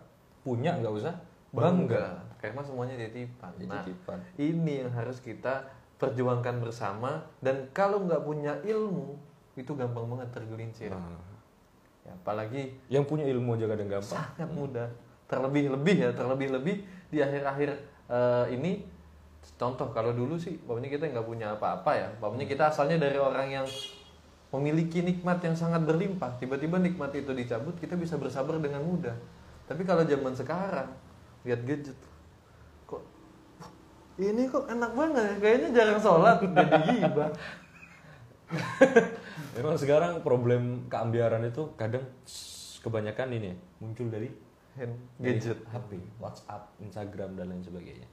Punya 0.46 0.70
nggak 0.78 0.94
usah 0.94 1.14
bangga 1.50 2.29
karena 2.40 2.64
semuanya 2.64 2.96
titipan. 2.96 3.52
Jadi 3.60 3.68
nah 3.68 3.84
titipan. 3.84 4.18
ini 4.40 4.80
yang 4.80 4.90
harus 4.96 5.20
kita 5.20 5.68
perjuangkan 6.00 6.64
bersama 6.64 7.28
dan 7.44 7.68
kalau 7.76 8.00
nggak 8.08 8.24
punya 8.24 8.56
ilmu 8.64 9.20
itu 9.60 9.76
gampang 9.76 10.08
banget 10.08 10.32
tergelincir. 10.32 10.88
Nah, 10.88 11.20
ya, 12.08 12.16
apalagi 12.16 12.72
yang 12.88 13.04
punya 13.04 13.28
ilmu 13.28 13.60
aja 13.60 13.68
kadang 13.68 13.92
gampang. 13.92 14.16
sangat 14.24 14.48
mudah. 14.48 14.88
Terlebih 15.28 15.76
lebih 15.76 15.96
ya 16.00 16.10
terlebih 16.16 16.48
lebih 16.50 16.76
di 17.12 17.20
akhir-akhir 17.20 17.70
eh, 18.08 18.44
ini 18.56 18.82
contoh 19.60 19.92
kalau 19.92 20.16
dulu 20.16 20.40
sih 20.40 20.56
bapaknya 20.64 20.96
kita 20.96 21.12
nggak 21.12 21.28
punya 21.28 21.52
apa-apa 21.60 21.92
ya. 21.92 22.08
Bapaknya 22.16 22.48
kita 22.48 22.72
asalnya 22.72 22.96
dari 22.96 23.20
orang 23.20 23.46
yang 23.52 23.66
memiliki 24.50 25.04
nikmat 25.04 25.44
yang 25.44 25.54
sangat 25.54 25.84
berlimpah. 25.84 26.40
Tiba-tiba 26.40 26.80
nikmat 26.80 27.12
itu 27.12 27.30
dicabut 27.36 27.76
kita 27.76 27.94
bisa 28.00 28.16
bersabar 28.16 28.56
dengan 28.56 28.80
mudah. 28.80 29.14
Tapi 29.68 29.84
kalau 29.84 30.02
zaman 30.02 30.34
sekarang 30.34 30.88
lihat 31.46 31.62
gadget 31.62 31.96
ini 34.20 34.42
kok 34.46 34.68
enak 34.68 34.92
banget 34.92 35.24
ya 35.24 35.34
kayaknya 35.40 35.68
jarang 35.72 36.00
sholat 36.00 36.38
jadi 36.44 36.78
gibah 37.00 37.30
Memang 39.56 39.76
sekarang 39.78 40.22
problem 40.22 40.86
keambiaran 40.90 41.42
itu 41.46 41.74
kadang 41.74 42.02
kebanyakan 42.82 43.28
ini 43.34 43.46
ya, 43.50 43.56
muncul 43.82 44.06
dari 44.10 44.30
Hand- 44.78 45.18
dari 45.18 45.38
gadget 45.38 45.58
HP, 45.70 45.98
WhatsApp, 46.22 46.70
Instagram 46.78 47.34
dan 47.34 47.50
lain 47.50 47.62
sebagainya. 47.62 48.06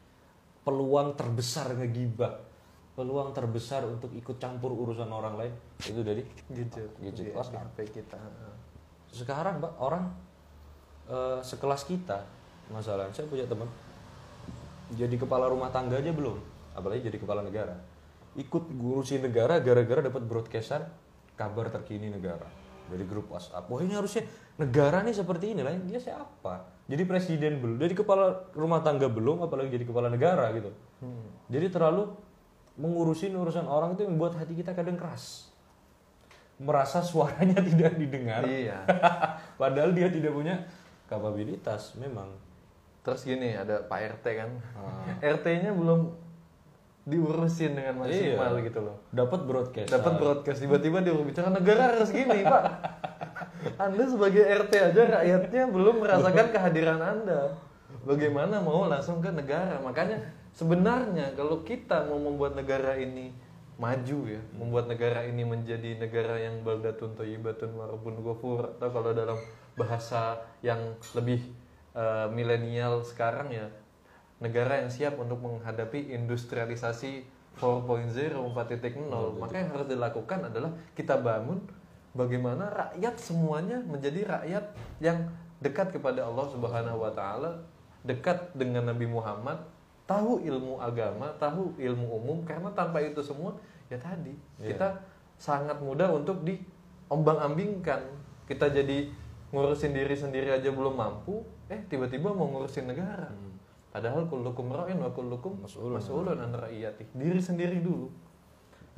Peluang 0.66 1.14
terbesar 1.14 1.72
ngegibah, 1.78 2.34
peluang 2.98 3.32
terbesar 3.32 3.86
untuk 3.86 4.12
ikut 4.12 4.42
campur 4.42 4.74
urusan 4.74 5.08
orang 5.08 5.38
lain 5.38 5.54
itu 5.86 6.02
dari 6.02 6.26
gadget 6.50 6.90
Gadget, 6.98 7.34
WhatsApp. 7.38 7.74
HP 7.78 8.02
kita 8.02 8.20
sekarang, 9.14 9.62
Mbak, 9.64 9.74
orang 9.80 10.04
eh, 11.08 11.40
sekelas 11.40 11.88
kita, 11.88 12.26
masalah 12.74 13.08
saya 13.14 13.30
punya 13.30 13.48
teman 13.48 13.70
jadi 14.96 15.16
kepala 15.20 15.52
rumah 15.52 15.68
tangga 15.74 16.00
aja 16.00 16.14
belum, 16.16 16.40
apalagi 16.78 17.12
jadi 17.12 17.18
kepala 17.20 17.44
negara. 17.44 17.76
Ikut 18.38 18.70
ngurusin 18.70 19.26
negara 19.26 19.60
gara-gara 19.60 20.00
dapat 20.00 20.24
broadcastan 20.24 20.88
kabar 21.36 21.68
terkini 21.74 22.08
negara 22.08 22.48
dari 22.88 23.04
grup 23.04 23.28
WhatsApp. 23.34 23.68
Wah 23.68 23.82
ini 23.84 23.94
harusnya 23.94 24.24
negara 24.56 25.04
nih 25.04 25.16
seperti 25.16 25.52
ini 25.52 25.62
lah. 25.62 25.76
Dia 25.76 26.00
siapa? 26.00 26.86
Jadi 26.88 27.04
presiden 27.04 27.60
belum, 27.60 27.78
jadi 27.84 27.94
kepala 27.98 28.48
rumah 28.56 28.80
tangga 28.80 29.12
belum, 29.12 29.44
apalagi 29.44 29.76
jadi 29.76 29.84
kepala 29.84 30.08
negara 30.08 30.48
gitu. 30.56 30.72
Jadi 31.52 31.68
terlalu 31.68 32.08
mengurusin 32.78 33.34
urusan 33.34 33.66
orang 33.66 33.98
itu 33.98 34.06
yang 34.06 34.16
membuat 34.16 34.40
hati 34.40 34.54
kita 34.56 34.72
kadang 34.72 34.96
keras. 34.96 35.52
Merasa 36.58 37.04
suaranya 37.04 37.60
tidak 37.70 38.00
didengar. 38.00 38.46
iya 38.48 38.82
Padahal 39.62 39.94
dia 39.94 40.08
tidak 40.10 40.34
punya 40.34 40.64
kapabilitas 41.12 41.98
memang. 42.00 42.32
Terus 43.08 43.24
gini 43.24 43.56
ada 43.56 43.80
Pak 43.88 44.20
RT 44.20 44.26
kan. 44.36 44.52
Ah. 44.76 45.16
RT-nya 45.24 45.72
belum 45.72 46.12
diurusin 47.08 47.72
dengan 47.80 48.04
maksimal 48.04 48.60
Iya. 48.60 48.68
gitu 48.68 48.80
loh. 48.84 49.00
Dapat 49.16 49.48
broadcast. 49.48 49.88
Dapat 49.88 50.14
broadcast 50.20 50.60
tiba-tiba 50.60 51.00
dia 51.00 51.16
bicara 51.16 51.48
negara 51.48 51.96
harus 51.96 52.12
gini, 52.12 52.44
Pak. 52.44 52.64
Anda 53.88 54.04
sebagai 54.12 54.44
RT 54.44 54.74
aja 54.92 55.02
rakyatnya 55.24 55.64
belum 55.72 56.04
merasakan 56.04 56.52
kehadiran 56.52 57.00
Anda. 57.00 57.56
Bagaimana 58.04 58.60
mau 58.60 58.92
langsung 58.92 59.24
ke 59.24 59.32
negara? 59.32 59.80
Makanya 59.80 60.20
sebenarnya 60.52 61.32
kalau 61.40 61.64
kita 61.64 62.12
mau 62.12 62.20
membuat 62.20 62.60
negara 62.60 63.00
ini 63.00 63.32
maju 63.80 64.20
ya, 64.28 64.42
membuat 64.52 64.92
negara 64.92 65.24
ini 65.24 65.48
menjadi 65.48 65.96
negara 65.96 66.44
yang 66.44 66.60
baldatun 66.68 67.16
thayyibatun 67.16 67.72
warabun 67.72 68.20
ghafur 68.20 68.76
atau 68.76 68.90
kalau 68.92 69.16
dalam 69.16 69.40
bahasa 69.80 70.44
yang 70.60 70.98
lebih 71.16 71.40
eh, 71.98 72.28
milenial 72.30 73.02
sekarang 73.02 73.50
ya 73.50 73.68
negara 74.38 74.86
yang 74.86 74.94
siap 74.94 75.18
untuk 75.18 75.42
menghadapi 75.42 76.14
industrialisasi 76.14 77.26
4.0 77.58 78.38
4.0 78.38 79.42
maka 79.42 79.56
yang 79.58 79.70
harus 79.74 79.90
dilakukan 79.90 80.46
adalah 80.46 80.70
kita 80.94 81.18
bangun 81.18 81.58
bagaimana 82.14 82.70
rakyat 82.70 83.18
semuanya 83.18 83.82
menjadi 83.82 84.30
rakyat 84.30 84.66
yang 85.02 85.26
dekat 85.58 85.90
kepada 85.90 86.22
Allah 86.22 86.46
Subhanahu 86.54 87.02
wa 87.02 87.10
taala 87.10 87.66
dekat 88.06 88.54
dengan 88.54 88.86
Nabi 88.86 89.10
Muhammad 89.10 89.58
tahu 90.08 90.40
ilmu 90.42 90.80
agama 90.80 91.34
tahu 91.36 91.76
ilmu 91.76 92.08
umum. 92.18 92.38
Karena 92.48 92.72
tanpa 92.72 93.04
itu 93.04 93.20
semua 93.20 93.54
ya 93.92 94.00
tadi 94.00 94.34
Iya. 94.58 94.74
kita 94.74 94.88
sangat 95.38 95.78
mudah 95.84 96.10
untuk 96.14 96.42
diombang-ambingkan. 96.48 98.02
Kita 98.48 98.72
jadi 98.72 99.12
ngurusin 99.52 99.92
diri 99.92 100.16
sendiri 100.16 100.50
aja 100.50 100.72
belum 100.72 100.96
mampu 100.96 101.44
eh 101.68 101.80
tiba-tiba 101.92 102.32
mau 102.32 102.48
ngurusin 102.48 102.88
negara 102.88 103.28
padahal 103.92 104.30
kullukum 104.30 104.72
ra'in 104.72 105.00
wa 105.00 105.12
kullukum 105.12 105.64
Mas'ulun. 105.64 106.38
an 106.38 106.52
ra'iyati 106.54 107.12
diri 107.16 107.42
sendiri 107.42 107.84
dulu 107.84 108.08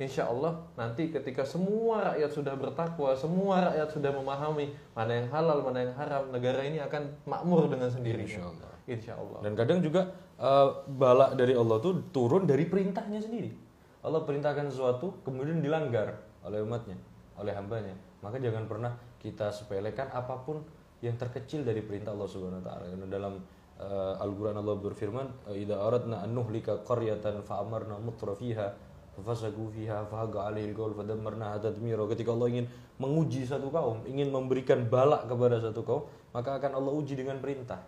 Insya 0.00 0.32
Allah 0.32 0.56
nanti 0.80 1.12
ketika 1.12 1.44
semua 1.44 2.00
rakyat 2.00 2.32
sudah 2.32 2.56
bertakwa, 2.56 3.12
semua 3.12 3.68
rakyat 3.68 3.92
sudah 3.92 4.08
memahami 4.08 4.72
mana 4.96 5.12
yang 5.12 5.28
halal, 5.28 5.60
mana 5.60 5.84
yang 5.84 5.92
haram, 5.92 6.24
negara 6.32 6.64
ini 6.64 6.80
akan 6.80 7.20
makmur 7.28 7.68
dengan 7.68 7.92
sendirinya. 7.92 8.24
Insya 8.24 8.48
Allah. 8.48 8.70
Insya 8.88 9.12
Allah. 9.20 9.38
Dan 9.44 9.52
kadang 9.52 9.84
juga 9.84 10.08
eh, 10.40 10.68
bala 10.88 11.36
dari 11.36 11.52
Allah 11.52 11.84
tuh 11.84 12.00
turun 12.16 12.48
dari 12.48 12.64
perintahnya 12.64 13.20
sendiri. 13.20 13.52
Allah 14.00 14.24
perintahkan 14.24 14.72
sesuatu 14.72 15.20
kemudian 15.20 15.60
dilanggar 15.60 16.16
oleh 16.48 16.64
umatnya, 16.64 16.96
oleh 17.36 17.52
hambanya. 17.52 17.92
Maka 18.24 18.40
jangan 18.40 18.64
pernah 18.64 18.96
kita 19.20 19.52
sepelekan 19.52 20.08
apa 20.16 20.32
pun 20.48 20.64
yang 21.00 21.16
terkecil 21.16 21.64
dari 21.64 21.80
perintah 21.80 22.12
Allah 22.12 22.28
Subhanahu 22.28 22.60
wa 22.60 22.66
taala. 22.66 22.84
Karena 22.92 23.08
dalam 23.08 23.34
eh, 23.80 24.24
Al-Qur'an 24.24 24.56
Allah 24.60 24.76
berfirman, 24.76 25.26
"Idza 25.56 25.76
aradna 25.80 26.20
an 26.24 26.30
nuhlika 26.36 26.84
qaryatan 26.84 27.40
fa 27.44 27.64
amarna 27.64 27.96
mutrafiha 27.96 28.88
fasagu 29.20 29.68
fiha 29.72 30.08
fahaga 30.08 30.48
alaihi 30.48 30.72
alqaul 30.72 30.92
fadammarnaha 30.92 31.60
tadmira." 31.60 32.04
Ketika 32.12 32.36
Allah 32.36 32.48
ingin 32.52 32.66
menguji 33.00 33.48
satu 33.48 33.72
kaum, 33.72 34.04
ingin 34.04 34.28
memberikan 34.28 34.84
bala 34.88 35.24
kepada 35.24 35.56
satu 35.60 35.80
kaum, 35.80 36.04
maka 36.36 36.60
akan 36.60 36.76
Allah 36.76 36.92
uji 36.92 37.16
dengan 37.16 37.40
perintah. 37.40 37.80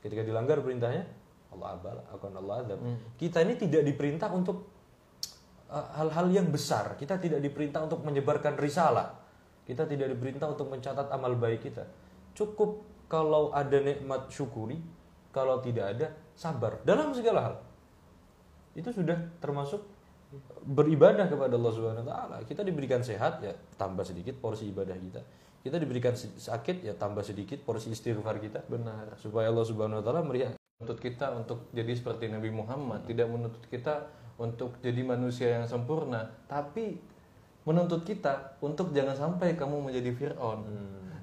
Ketika 0.00 0.22
dilanggar 0.22 0.62
perintahnya, 0.62 1.04
Allah 1.50 1.68
abal 1.74 1.98
akan 2.14 2.32
Allah 2.38 2.54
adab. 2.62 2.78
Kita 3.18 3.42
ini 3.42 3.58
tidak 3.58 3.82
diperintah 3.82 4.30
untuk 4.30 4.70
uh, 5.68 5.86
hal-hal 5.98 6.30
yang 6.30 6.46
besar. 6.48 6.94
Kita 6.94 7.18
tidak 7.18 7.42
diperintah 7.42 7.82
untuk 7.84 8.06
menyebarkan 8.06 8.54
risalah. 8.56 9.18
Kita 9.66 9.86
tidak 9.86 10.14
diperintah 10.16 10.46
untuk 10.50 10.70
mencatat 10.70 11.10
amal 11.10 11.34
baik 11.34 11.66
kita. 11.66 11.84
Cukup 12.40 12.80
kalau 13.04 13.52
ada 13.52 13.76
nikmat 13.76 14.32
syukuri, 14.32 14.80
kalau 15.28 15.60
tidak 15.60 15.92
ada 15.92 16.06
sabar 16.32 16.80
dalam 16.88 17.12
segala 17.12 17.40
hal. 17.44 17.54
Itu 18.72 18.96
sudah 18.96 19.18
termasuk 19.44 19.84
beribadah 20.64 21.28
kepada 21.28 21.52
Allah 21.58 21.72
Subhanahu 21.76 22.06
wa 22.06 22.08
taala. 22.08 22.36
Kita 22.48 22.64
diberikan 22.64 23.04
sehat 23.04 23.44
ya 23.44 23.52
tambah 23.76 24.08
sedikit 24.08 24.40
porsi 24.40 24.72
ibadah 24.72 24.96
kita. 24.96 25.20
Kita 25.60 25.76
diberikan 25.76 26.16
sakit 26.16 26.80
ya 26.80 26.96
tambah 26.96 27.20
sedikit 27.20 27.60
porsi 27.60 27.92
istighfar 27.92 28.40
kita 28.40 28.64
benar 28.64 29.20
supaya 29.20 29.52
Allah 29.52 29.66
Subhanahu 29.68 30.00
wa 30.00 30.04
taala 30.06 30.24
melihat 30.24 30.56
menuntut 30.80 30.96
kita 30.96 31.36
untuk 31.36 31.68
jadi 31.76 31.92
seperti 31.92 32.32
Nabi 32.32 32.48
Muhammad 32.48 33.04
tidak 33.04 33.28
menuntut 33.28 33.60
kita 33.68 34.08
untuk 34.40 34.80
jadi 34.80 35.04
manusia 35.04 35.60
yang 35.60 35.68
sempurna 35.68 36.24
tapi 36.48 36.96
menuntut 37.68 38.00
kita 38.08 38.56
untuk 38.64 38.96
jangan 38.96 39.12
sampai 39.12 39.52
kamu 39.52 39.92
menjadi 39.92 40.16
Fir'aun 40.16 40.64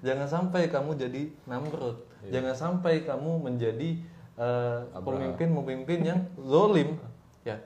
jangan 0.01 0.27
sampai 0.27 0.69
kamu 0.69 0.97
jadi 0.97 1.21
Namrud. 1.45 1.97
Jangan 2.33 2.55
sampai 2.57 3.05
kamu 3.05 3.31
menjadi 3.39 3.89
eh, 4.37 4.79
pemimpin-pemimpin 4.99 5.99
yang 6.03 6.19
zolim 6.37 6.97
ya 7.41 7.57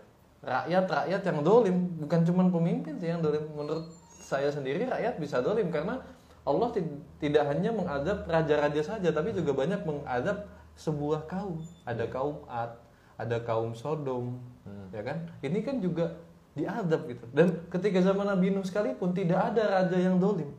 rakyat-rakyat 0.42 1.22
yang 1.22 1.40
dolim 1.42 1.78
bukan 2.02 2.22
cuma 2.26 2.44
pemimpin 2.50 2.98
sih 2.98 3.10
yang 3.10 3.22
dolim 3.22 3.42
menurut 3.54 3.90
saya 4.22 4.50
sendiri 4.50 4.90
rakyat 4.90 5.18
bisa 5.18 5.42
dolim 5.42 5.70
karena 5.70 6.02
Allah 6.42 6.74
ti- 6.74 6.98
tidak 7.22 7.46
hanya 7.50 7.70
mengadab 7.70 8.26
raja-raja 8.26 8.82
saja 8.82 9.10
tapi 9.14 9.30
juga 9.34 9.54
banyak 9.54 9.86
mengadab 9.86 10.50
sebuah 10.74 11.30
kaum. 11.30 11.62
Ada 11.86 12.10
kaum 12.10 12.42
Ad 12.50 12.74
ada 13.22 13.38
kaum 13.46 13.78
Sodom 13.78 14.42
ya 14.90 15.02
kan? 15.06 15.30
Ini 15.46 15.60
kan 15.62 15.78
juga 15.78 16.18
diadab 16.58 17.06
gitu. 17.06 17.24
Dan 17.32 17.62
ketika 17.70 18.02
zaman 18.02 18.26
Nabi 18.26 18.50
Nuh 18.50 18.66
sekalipun 18.66 19.14
tidak 19.14 19.54
ada 19.54 19.82
raja 19.82 19.98
yang 19.98 20.18
dolim 20.18 20.50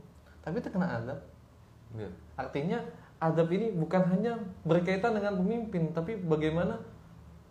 tapi 0.42 0.58
terkena 0.58 0.98
adab 0.98 1.18
Ya. 1.92 2.08
artinya 2.40 2.78
adab 3.20 3.52
ini 3.52 3.70
bukan 3.76 4.02
hanya 4.08 4.40
berkaitan 4.64 5.12
dengan 5.14 5.36
pemimpin 5.38 5.92
tapi 5.92 6.16
bagaimana 6.16 6.80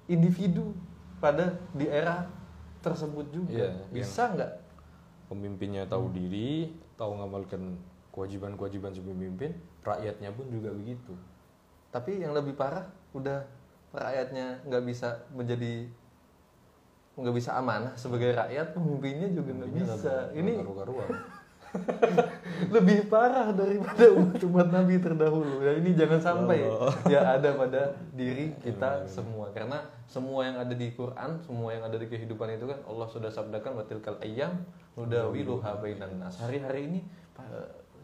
individu 0.10 0.74
pada 1.22 1.56
di 1.72 1.86
era 1.86 2.26
tersebut 2.82 3.30
juga 3.30 3.70
Iya, 3.70 3.72
bisa 3.94 4.34
nggak 4.34 4.52
pemimpinnya 5.30 5.86
tahu 5.88 6.12
diri, 6.12 6.74
tahu 6.98 7.16
ngamalkan 7.22 7.78
kewajiban-kewajiban 8.12 8.92
sebagai 8.92 9.16
pemimpin, 9.16 9.52
rakyatnya 9.86 10.34
pun 10.36 10.46
juga 10.52 10.74
begitu. 10.76 11.14
tapi 11.92 12.20
yang 12.20 12.36
lebih 12.36 12.56
parah 12.58 12.88
udah 13.16 13.44
rakyatnya 13.92 14.64
nggak 14.68 14.84
bisa 14.88 15.28
menjadi 15.32 15.88
nggak 17.20 17.36
bisa 17.36 17.52
amanah 17.60 17.92
sebagai 18.00 18.32
rakyat 18.32 18.72
pemimpinnya 18.72 19.28
juga 19.32 19.52
nggak 19.62 19.72
bisa 19.76 20.14
ini 20.32 20.56
karu-karuan. 20.58 21.10
lebih 22.76 23.08
parah 23.08 23.52
daripada 23.56 24.12
umat-umat 24.12 24.68
Nabi 24.70 24.96
terdahulu. 25.00 25.64
Ya 25.64 25.72
ini 25.80 25.96
jangan 25.96 26.20
sampai 26.20 26.68
ya 27.08 27.36
ada 27.40 27.56
pada 27.56 27.96
diri 28.16 28.54
kita 28.62 29.08
semua 29.08 29.50
karena 29.56 29.82
semua 30.06 30.46
yang 30.46 30.58
ada 30.60 30.76
di 30.76 30.92
Quran, 30.92 31.40
semua 31.44 31.72
yang 31.72 31.84
ada 31.88 31.98
di 31.98 32.08
kehidupan 32.08 32.60
itu 32.60 32.68
kan 32.68 32.80
Allah 32.86 33.08
sudah 33.08 33.32
sabdakan 33.32 33.82
batilkal 33.82 34.20
ayyam 34.20 34.62
nudawiluha 35.00 35.80
bainan 35.80 36.20
nas. 36.20 36.38
Hari-hari 36.40 36.92
ini 36.92 37.00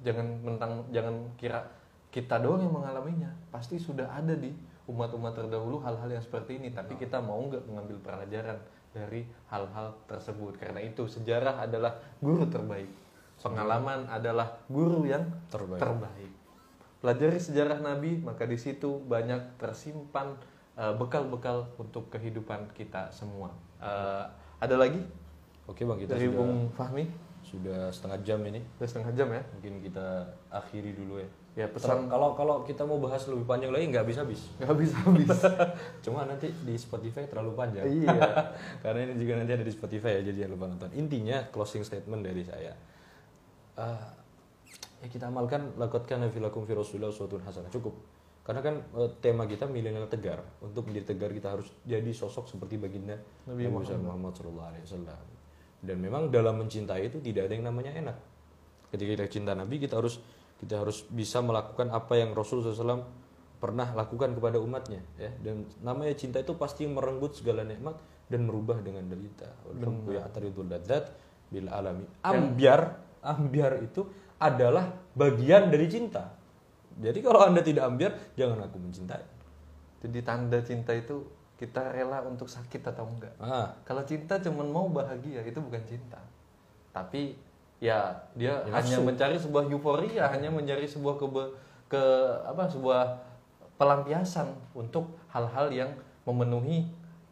jangan 0.01 0.27
mentang 0.41 0.87
jangan 0.89 1.15
kira 1.35 1.67
kita 2.09 2.39
doang 2.39 2.63
yang 2.63 2.73
mengalaminya. 2.73 3.31
Pasti 3.51 3.77
sudah 3.77 4.07
ada 4.15 4.33
di 4.33 4.49
umat-umat 4.87 5.35
terdahulu 5.35 5.83
hal-hal 5.83 6.07
yang 6.07 6.23
seperti 6.23 6.57
ini, 6.57 6.71
tapi 6.71 6.95
kita 6.95 7.19
mau 7.19 7.43
nggak 7.43 7.67
mengambil 7.67 7.99
pelajaran 7.99 8.57
dari 8.95 9.27
hal-hal 9.51 9.93
tersebut. 10.07 10.55
Karena 10.55 10.79
itu 10.79 11.05
sejarah 11.05 11.67
adalah 11.67 11.99
guru 12.23 12.47
terbaik. 12.47 13.06
Pengalaman 13.49 13.99
adalah 14.07 14.47
guru 14.67 15.03
yang 15.03 15.23
Terbaik. 15.47 15.79
terbaik. 15.79 16.31
Pelajari 16.97 17.37
sejarah 17.37 17.79
Nabi, 17.79 18.19
maka 18.19 18.43
di 18.43 18.57
situ 18.57 18.99
banyak 18.99 19.55
tersimpan 19.55 20.35
eh, 20.73 20.93
bekal-bekal 20.93 21.69
untuk 21.77 22.09
kehidupan 22.09 22.73
kita 22.73 23.07
semua. 23.09 23.53
Eh, 23.77 24.23
ada 24.57 24.75
lagi 24.75 24.99
Oke 25.65 25.83
bang, 25.83 25.99
kita 25.99 26.15
dari 26.15 26.27
sudah 26.27 26.37
Bung 26.39 26.71
Fahmi? 26.71 27.05
sudah 27.43 27.87
setengah 27.91 28.19
jam 28.23 28.39
ini. 28.43 28.59
Udah 28.75 28.87
setengah 28.87 29.11
jam 29.13 29.27
ya? 29.31 29.39
Mungkin 29.55 29.79
kita 29.81 30.07
akhiri 30.49 30.91
dulu 30.91 31.19
ya. 31.19 31.29
Ya 31.57 31.65
Pesan 31.65 32.05
kalau 32.05 32.35
kalau 32.35 32.61
kita 32.61 32.85
mau 32.85 32.99
bahas 32.99 33.25
lebih 33.25 33.43
panjang 33.43 33.71
lagi 33.73 33.89
nggak 33.89 34.05
bisa 34.05 34.21
habis. 34.21 34.45
nggak 34.59 34.69
habis 34.69 34.91
habis. 34.93 35.29
Cuma 36.05 36.23
nanti 36.23 36.51
di 36.53 36.75
Spotify 36.75 37.25
terlalu 37.25 37.55
panjang. 37.55 37.87
iya. 37.87 38.13
Karena 38.83 39.07
ini 39.07 39.17
juga 39.17 39.39
nanti 39.39 39.51
ada 39.55 39.65
di 39.65 39.71
Spotify 39.71 40.19
ya, 40.19 40.29
jadi 40.29 40.45
jangan 40.45 40.53
lupa 40.53 40.65
nonton. 40.69 40.89
Intinya 40.93 41.37
closing 41.49 41.81
statement 41.81 42.21
dari 42.21 42.43
saya. 42.43 42.75
Eh, 43.77 44.07
ya 45.05 45.07
kita 45.07 45.29
amalkan 45.29 45.77
lakotkan 45.77 46.25
nafilakum 46.25 46.65
fi 46.65 46.73
rasulillah 46.73 47.13
uswatun 47.13 47.45
hasanah 47.45 47.69
cukup. 47.69 47.93
Karena 48.41 48.61
kan 48.65 48.75
eh, 48.81 49.09
tema 49.21 49.45
kita 49.45 49.69
milenial 49.69 50.09
tegar. 50.09 50.41
Untuk 50.65 50.89
menjadi 50.89 51.13
tegar 51.13 51.29
kita 51.29 51.53
harus 51.53 51.69
jadi 51.85 52.09
sosok 52.09 52.49
seperti 52.49 52.81
baginda 52.81 53.21
Nabi 53.45 53.69
Muhammad, 53.69 54.01
Muhammad 54.01 54.33
sallallahu 54.33 54.69
alaihi 54.73 54.83
wasallam. 54.89 55.19
Dan 55.77 55.97
memang 56.01 56.33
dalam 56.33 56.57
mencintai 56.57 57.05
itu 57.05 57.21
tidak 57.21 57.47
ada 57.47 57.53
yang 57.53 57.69
namanya 57.69 57.93
enak. 57.93 58.17
Ketika 58.89 59.09
kita 59.13 59.25
cinta 59.29 59.53
Nabi 59.53 59.77
kita 59.77 60.01
harus 60.01 60.17
kita 60.57 60.81
harus 60.81 61.05
bisa 61.13 61.37
melakukan 61.45 61.93
apa 61.93 62.17
yang 62.17 62.33
Rasul 62.33 62.65
SAW 62.65 63.05
pernah 63.57 63.89
lakukan 63.93 64.37
kepada 64.37 64.61
umatnya 64.61 65.01
ya 65.17 65.33
dan 65.41 65.65
namanya 65.81 66.13
cinta 66.13 66.37
itu 66.37 66.53
pasti 66.53 66.85
merenggut 66.85 67.33
segala 67.33 67.65
nikmat 67.65 67.97
dan 68.29 68.45
merubah 68.45 68.77
dengan 68.85 69.09
derita 69.09 69.49
ya 70.13 70.29
ataridul 70.29 70.69
ladzat 70.69 71.09
bil 71.49 71.65
alami 71.73 72.05
ambiar 72.21 73.06
ambiar 73.27 73.83
itu 73.83 74.07
adalah 74.39 74.87
bagian 75.17 75.67
dari 75.73 75.87
cinta 75.91 76.37
jadi 76.97 77.19
kalau 77.21 77.45
anda 77.45 77.61
tidak 77.61 77.85
ambiar 77.85 78.11
jangan 78.33 78.65
aku 78.65 78.77
mencintai 78.81 79.37
Jadi 79.97 80.19
tanda 80.21 80.61
cinta 80.61 80.93
itu 80.93 81.25
kita 81.57 81.89
rela 81.89 82.21
untuk 82.21 82.45
sakit 82.45 82.85
atau 82.85 83.09
enggak. 83.09 83.33
ah 83.41 83.73
Kalau 83.81 84.05
cinta 84.05 84.37
cuma 84.37 84.61
mau 84.61 84.85
bahagia 84.93 85.41
itu 85.41 85.57
bukan 85.57 85.81
cinta. 85.89 86.21
Tapi 86.93 87.33
ya 87.81 88.13
dia 88.37 88.61
Ya, 88.65 88.77
hanya 88.77 88.97
mencari 89.01 89.37
sebuah 89.41 89.65
euforia, 89.73 90.29
hanya 90.29 90.53
mencari 90.53 90.85
sebuah 90.85 91.17
kebe, 91.17 91.43
ke 91.89 92.03
apa 92.45 92.69
sebuah 92.69 93.01
pelampiasan 93.81 94.53
untuk 94.77 95.17
hal-hal 95.33 95.73
yang 95.73 95.91
memenuhi 96.29 96.85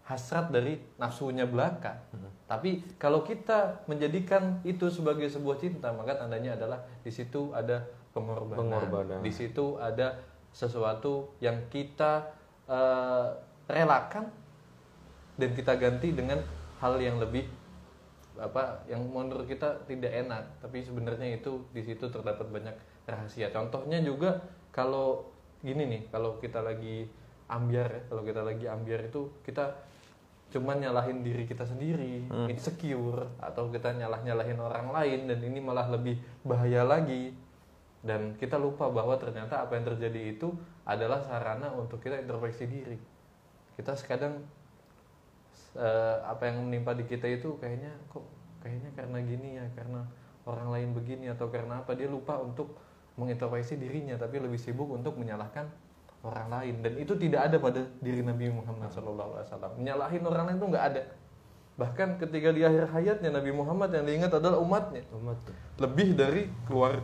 hasrat 0.10 0.50
dari 0.50 0.82
nafsunya 0.98 1.46
belaka. 1.46 2.02
Hmm. 2.14 2.30
Tapi 2.46 2.98
kalau 3.02 3.26
kita 3.26 3.86
menjadikan 3.90 4.62
itu 4.62 4.86
sebagai 4.94 5.26
sebuah 5.26 5.58
cinta, 5.58 5.90
maka 5.90 6.14
tandanya 6.14 6.54
adalah 6.54 6.80
di 7.02 7.10
situ 7.10 7.50
ada 7.58 7.82
pengorbanan. 8.14 8.60
Pengorbanan. 8.62 9.20
Di 9.26 9.32
situ 9.34 9.82
ada 9.82 10.22
sesuatu 10.54 11.36
yang 11.42 11.68
kita 11.74 12.32
eh, 12.70 13.28
relakan 13.66 14.30
dan 15.36 15.50
kita 15.52 15.76
ganti 15.76 16.16
dengan 16.16 16.40
hal 16.80 16.96
yang 17.02 17.20
lebih 17.20 17.44
apa 18.36 18.84
yang 18.92 19.04
menurut 19.08 19.48
kita 19.48 19.88
tidak 19.88 20.12
enak 20.12 20.44
tapi 20.60 20.84
sebenarnya 20.84 21.40
itu 21.40 21.64
di 21.72 21.80
situ 21.80 22.12
terdapat 22.12 22.44
banyak 22.52 22.76
rahasia 23.08 23.48
contohnya 23.52 24.04
juga 24.04 24.44
kalau 24.76 25.32
gini 25.64 25.88
nih 25.88 26.02
kalau 26.12 26.36
kita 26.44 26.60
lagi 26.60 27.08
ambiar 27.48 27.88
ya 27.88 28.02
kalau 28.12 28.24
kita 28.28 28.42
lagi 28.44 28.66
ambiar 28.68 29.08
itu 29.08 29.32
kita 29.48 29.72
cuman 30.56 30.80
nyalahin 30.80 31.20
diri 31.20 31.44
kita 31.44 31.68
sendiri 31.68 32.32
insecure 32.48 33.28
atau 33.44 33.68
kita 33.68 33.92
nyalah 33.92 34.24
nyalahin 34.24 34.56
orang 34.56 34.88
lain 34.88 35.28
dan 35.28 35.44
ini 35.44 35.60
malah 35.60 35.92
lebih 35.92 36.16
bahaya 36.48 36.88
lagi. 36.88 37.36
Dan 38.06 38.40
kita 38.40 38.56
lupa 38.56 38.88
bahwa 38.88 39.20
ternyata 39.20 39.66
apa 39.66 39.76
yang 39.76 39.84
terjadi 39.92 40.40
itu 40.40 40.56
adalah 40.88 41.20
sarana 41.20 41.76
untuk 41.76 42.00
kita 42.00 42.22
introspeksi 42.24 42.70
diri. 42.70 42.96
Kita 43.76 43.98
sekadang 44.00 44.40
eh, 45.76 46.18
apa 46.24 46.48
yang 46.48 46.64
menimpa 46.64 46.96
di 46.96 47.04
kita 47.04 47.28
itu 47.28 47.60
kayaknya 47.60 47.92
kok 48.08 48.24
kayaknya 48.64 48.96
karena 48.96 49.18
gini 49.28 49.50
ya 49.60 49.66
karena 49.76 50.08
orang 50.48 50.72
lain 50.72 50.90
begini 50.96 51.28
atau 51.34 51.52
karena 51.52 51.84
apa 51.84 51.98
dia 51.98 52.08
lupa 52.08 52.40
untuk 52.40 52.80
mengintrospeksi 53.20 53.76
dirinya 53.76 54.16
tapi 54.16 54.40
lebih 54.40 54.62
sibuk 54.62 54.88
untuk 54.88 55.20
menyalahkan 55.20 55.68
orang 56.26 56.48
lain. 56.50 56.76
Dan 56.82 56.94
itu 56.98 57.14
tidak 57.16 57.48
ada 57.52 57.58
pada 57.62 57.86
diri 58.02 58.26
Nabi 58.26 58.50
Muhammad 58.50 58.90
SAW 58.90 59.78
menyalahin 59.78 60.26
orang 60.26 60.50
lain 60.50 60.58
itu 60.58 60.68
nggak 60.74 60.86
ada. 60.94 61.04
Bahkan 61.76 62.10
ketika 62.24 62.50
di 62.56 62.64
akhir 62.64 62.88
hayatnya 62.90 63.30
Nabi 63.36 63.52
Muhammad 63.52 63.92
yang 63.92 64.08
diingat 64.08 64.32
adalah 64.34 64.58
umatnya. 64.58 65.04
Umat 65.12 65.38
lebih 65.78 66.16
dari 66.16 66.48
keluar 66.66 67.04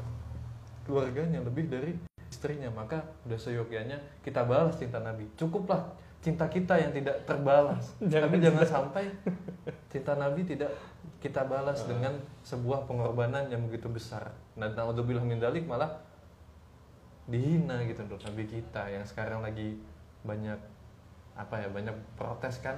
keluarganya 0.87 1.43
lebih 1.43 1.67
dari 1.67 1.93
istrinya. 2.31 2.71
Maka 2.71 3.03
udah 3.27 3.39
seyogyanya 3.39 3.99
kita 4.23 4.47
balas 4.47 4.79
cinta 4.79 5.03
Nabi. 5.03 5.27
Cukuplah 5.35 5.91
cinta 6.23 6.47
kita 6.47 6.79
yang 6.79 6.95
tidak 6.95 7.27
terbalas. 7.27 7.93
Tapi 7.99 8.37
jangan 8.39 8.63
sampai 8.63 9.11
cinta 9.91 10.15
Nabi 10.15 10.47
tidak 10.47 10.71
kita 11.21 11.45
balas 11.45 11.85
dengan 11.85 12.17
sebuah 12.41 12.87
pengorbanan 12.89 13.51
yang 13.51 13.67
begitu 13.67 13.91
besar. 13.91 14.31
Dan 14.55 14.71
naudzubillah 14.73 15.27
min 15.27 15.37
dalik 15.37 15.67
malah 15.67 15.99
dihina 17.29 17.85
gitu 17.85 18.01
loh 18.09 18.17
Nabi 18.21 18.49
kita 18.49 18.89
yang 18.89 19.05
sekarang 19.05 19.45
lagi 19.45 19.77
banyak 20.25 20.57
apa 21.37 21.55
ya 21.63 21.67
banyak 21.69 21.95
protes 22.17 22.61
kan 22.61 22.77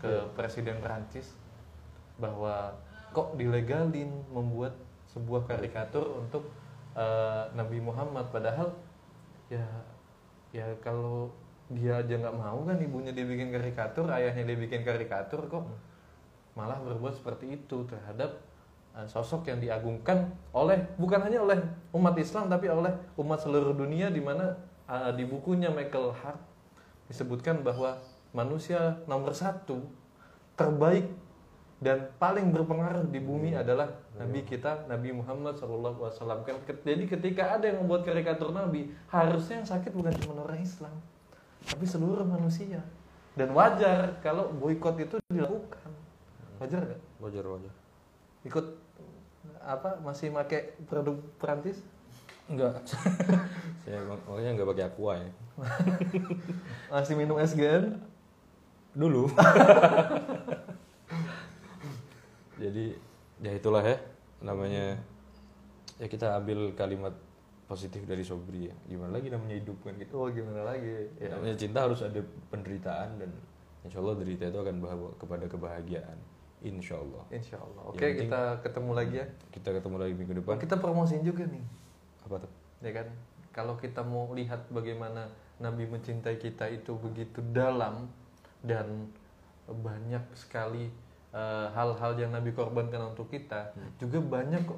ke 0.00 0.28
presiden 0.36 0.80
Prancis 0.84 1.32
bahwa 2.20 2.76
kok 3.14 3.38
dilegalin 3.38 4.10
membuat 4.28 4.74
sebuah 5.14 5.46
karikatur 5.46 6.04
untuk 6.18 6.50
eh, 6.98 7.44
Nabi 7.54 7.78
Muhammad. 7.78 8.28
Padahal 8.34 8.74
ya 9.48 9.64
ya 10.50 10.66
kalau 10.82 11.30
dia 11.72 12.02
aja 12.02 12.14
nggak 12.20 12.36
mau 12.36 12.60
kan 12.68 12.76
ibunya 12.76 13.10
dibikin 13.10 13.48
karikatur 13.48 14.06
ayahnya 14.12 14.44
dibikin 14.44 14.84
karikatur 14.84 15.48
kok 15.48 15.64
malah 16.54 16.78
berbuat 16.84 17.16
seperti 17.18 17.56
itu 17.56 17.82
terhadap 17.88 18.30
uh, 18.30 18.53
sosok 19.10 19.50
yang 19.50 19.58
diagungkan 19.58 20.30
oleh 20.54 20.78
bukan 20.94 21.18
hanya 21.26 21.42
oleh 21.42 21.58
umat 21.90 22.14
Islam 22.14 22.46
tapi 22.46 22.70
oleh 22.70 22.94
umat 23.18 23.42
seluruh 23.42 23.74
dunia 23.74 24.06
di 24.06 24.22
mana 24.22 24.54
uh, 24.86 25.10
di 25.10 25.26
bukunya 25.26 25.66
Michael 25.74 26.14
Hart 26.14 26.38
disebutkan 27.10 27.66
bahwa 27.66 27.98
manusia 28.30 29.02
nomor 29.10 29.34
satu 29.34 29.82
terbaik 30.54 31.10
dan 31.82 32.08
paling 32.16 32.54
berpengaruh 32.54 33.10
di 33.10 33.18
bumi 33.18 33.58
adalah 33.58 33.90
Nabi 34.14 34.46
kita 34.46 34.86
Nabi 34.86 35.10
Muhammad 35.10 35.58
SAW. 35.58 36.14
Jadi 36.64 37.04
ketika 37.04 37.58
ada 37.58 37.68
yang 37.68 37.84
membuat 37.84 38.06
karikatur 38.06 38.54
Nabi, 38.54 38.94
harusnya 39.10 39.60
yang 39.60 39.68
sakit 39.68 39.92
bukan 39.92 40.14
cuma 40.22 40.46
orang 40.46 40.62
Islam, 40.64 40.94
tapi 41.66 41.84
seluruh 41.84 42.24
manusia. 42.24 42.80
Dan 43.34 43.50
wajar 43.52 44.22
kalau 44.22 44.54
boykot 44.54 44.96
itu 45.02 45.18
dilakukan. 45.28 45.90
Wajar 46.62 46.80
nggak? 46.86 47.02
Wajar 47.18 47.44
wajar. 47.50 47.74
Ikut 48.46 48.66
apa? 49.64 49.98
Masih 50.04 50.30
pakai 50.30 50.76
produk 50.86 51.16
Perancis? 51.40 51.80
Enggak. 52.48 52.84
Saya 53.84 54.00
makanya 54.04 54.50
nggak 54.60 54.68
pakai 54.68 54.84
aqua 54.84 55.12
ya. 55.16 55.30
Masih 56.92 57.14
minum 57.16 57.40
SGN? 57.40 57.96
Dulu. 58.92 59.32
Jadi 62.62 62.94
ya 63.42 63.52
itulah 63.52 63.82
ya 63.82 63.98
namanya 64.44 64.94
ya 65.98 66.06
kita 66.06 66.38
ambil 66.38 66.70
kalimat 66.76 67.16
positif 67.64 68.04
dari 68.04 68.22
Sobri 68.22 68.68
ya. 68.68 68.76
Gimana 68.84 69.16
lagi 69.16 69.32
namanya 69.32 69.56
hidup 69.56 69.80
kan 69.80 69.96
gitu. 69.96 70.20
Oh 70.20 70.28
gimana 70.28 70.68
lagi? 70.68 71.08
Ya. 71.16 71.32
Namanya 71.32 71.56
cinta 71.56 71.88
harus 71.88 72.04
ada 72.04 72.20
penderitaan 72.52 73.24
dan 73.24 73.32
insya 73.84 74.00
Allah 74.04 74.16
derita 74.20 74.48
itu 74.48 74.58
akan 74.60 74.76
bawa 74.84 75.08
kepada 75.16 75.48
kebahagiaan. 75.48 76.18
Insya 76.64 76.96
Allah. 76.96 77.22
Insya 77.28 77.56
Allah. 77.56 77.82
Oke 77.84 78.00
penting- 78.00 78.24
kita 78.24 78.40
ketemu 78.60 78.90
lagi 78.92 79.14
ya. 79.14 79.26
Kita 79.50 79.68
ketemu 79.70 79.96
lagi 79.98 80.14
minggu 80.14 80.32
Oh, 80.32 80.38
depan. 80.40 80.56
kita 80.58 80.76
promosiin 80.76 81.22
juga 81.22 81.44
nih. 81.44 81.64
Apa 82.22 82.40
tuh? 82.40 82.52
ya 82.80 82.92
kan 82.92 83.08
kalau 83.48 83.74
kita 83.74 84.00
mau 84.00 84.28
lihat 84.30 84.68
bagaimana 84.68 85.24
Nabi 85.56 85.84
mencintai 85.86 86.36
kita 86.36 86.68
itu 86.68 86.92
begitu 86.94 87.40
dalam 87.46 88.08
dan 88.60 89.08
banyak 89.64 90.20
sekali 90.32 90.92
eh, 91.30 91.66
hal-hal 91.70 92.12
yang 92.14 92.28
Nabi 92.30 92.52
korbankan 92.52 93.10
untuk 93.10 93.26
kita 93.26 93.72
juga 93.96 94.20
banyak 94.20 94.64
kok 94.64 94.76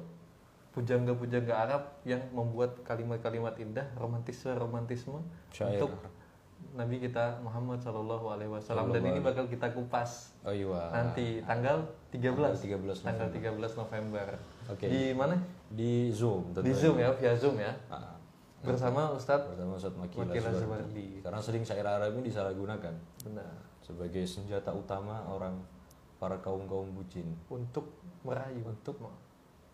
pujangga-pujangga 0.71 1.53
Arab 1.53 1.83
yang 2.03 2.21
membuat 2.31 2.79
kalimat-kalimat 2.81 3.57
indah 3.57 3.85
romantisme 3.93 4.53
romantisme 4.53 5.19
Syair. 5.49 5.77
untuk 5.77 5.91
Nabi 6.77 7.01
kita 7.01 7.41
Muhammad 7.41 7.81
Shallallahu 7.81 8.37
Alaihi 8.37 8.51
Wasallam. 8.53 8.93
Dan 8.93 9.01
ini 9.09 9.19
bakal 9.19 9.49
kita 9.49 9.73
kupas 9.73 10.37
Oh 10.45 10.53
iya. 10.53 10.93
nanti 10.93 11.41
tanggal 11.41 11.81
13 12.13 12.21
Tanggal 12.21 12.53
13 12.53 13.01
tanggal 13.01 13.27
13 13.33 13.81
November. 13.81 14.27
Oke. 14.69 14.85
di 14.85 15.15
mana? 15.17 15.35
Di 15.73 16.13
Zoom 16.13 16.53
di 16.53 16.61
tentunya. 16.61 16.77
Zoom 16.77 16.95
ya 17.01 17.09
via 17.17 17.33
Zoom 17.33 17.55
ya. 17.57 17.73
Ah, 17.89 18.13
bersama 18.61 19.09
Ustadz 19.15 19.49
bersama 19.49 19.73
Ustaz 19.77 19.93
Makila 19.97 20.29
Makila 20.29 20.51
Zubardi. 20.53 21.07
Karena 21.25 21.39
sering 21.41 21.63
syair 21.65 21.87
Arab 21.87 22.13
ini 22.13 22.29
disalahgunakan. 22.29 22.93
Benar. 23.25 23.53
Sebagai 23.81 24.23
senjata 24.27 24.69
utama 24.75 25.23
orang 25.29 25.57
para 26.17 26.37
kaum-kaum 26.41 26.93
bucin. 26.93 27.25
untuk 27.49 27.93
merayu. 28.25 28.61
Untuk 28.65 28.97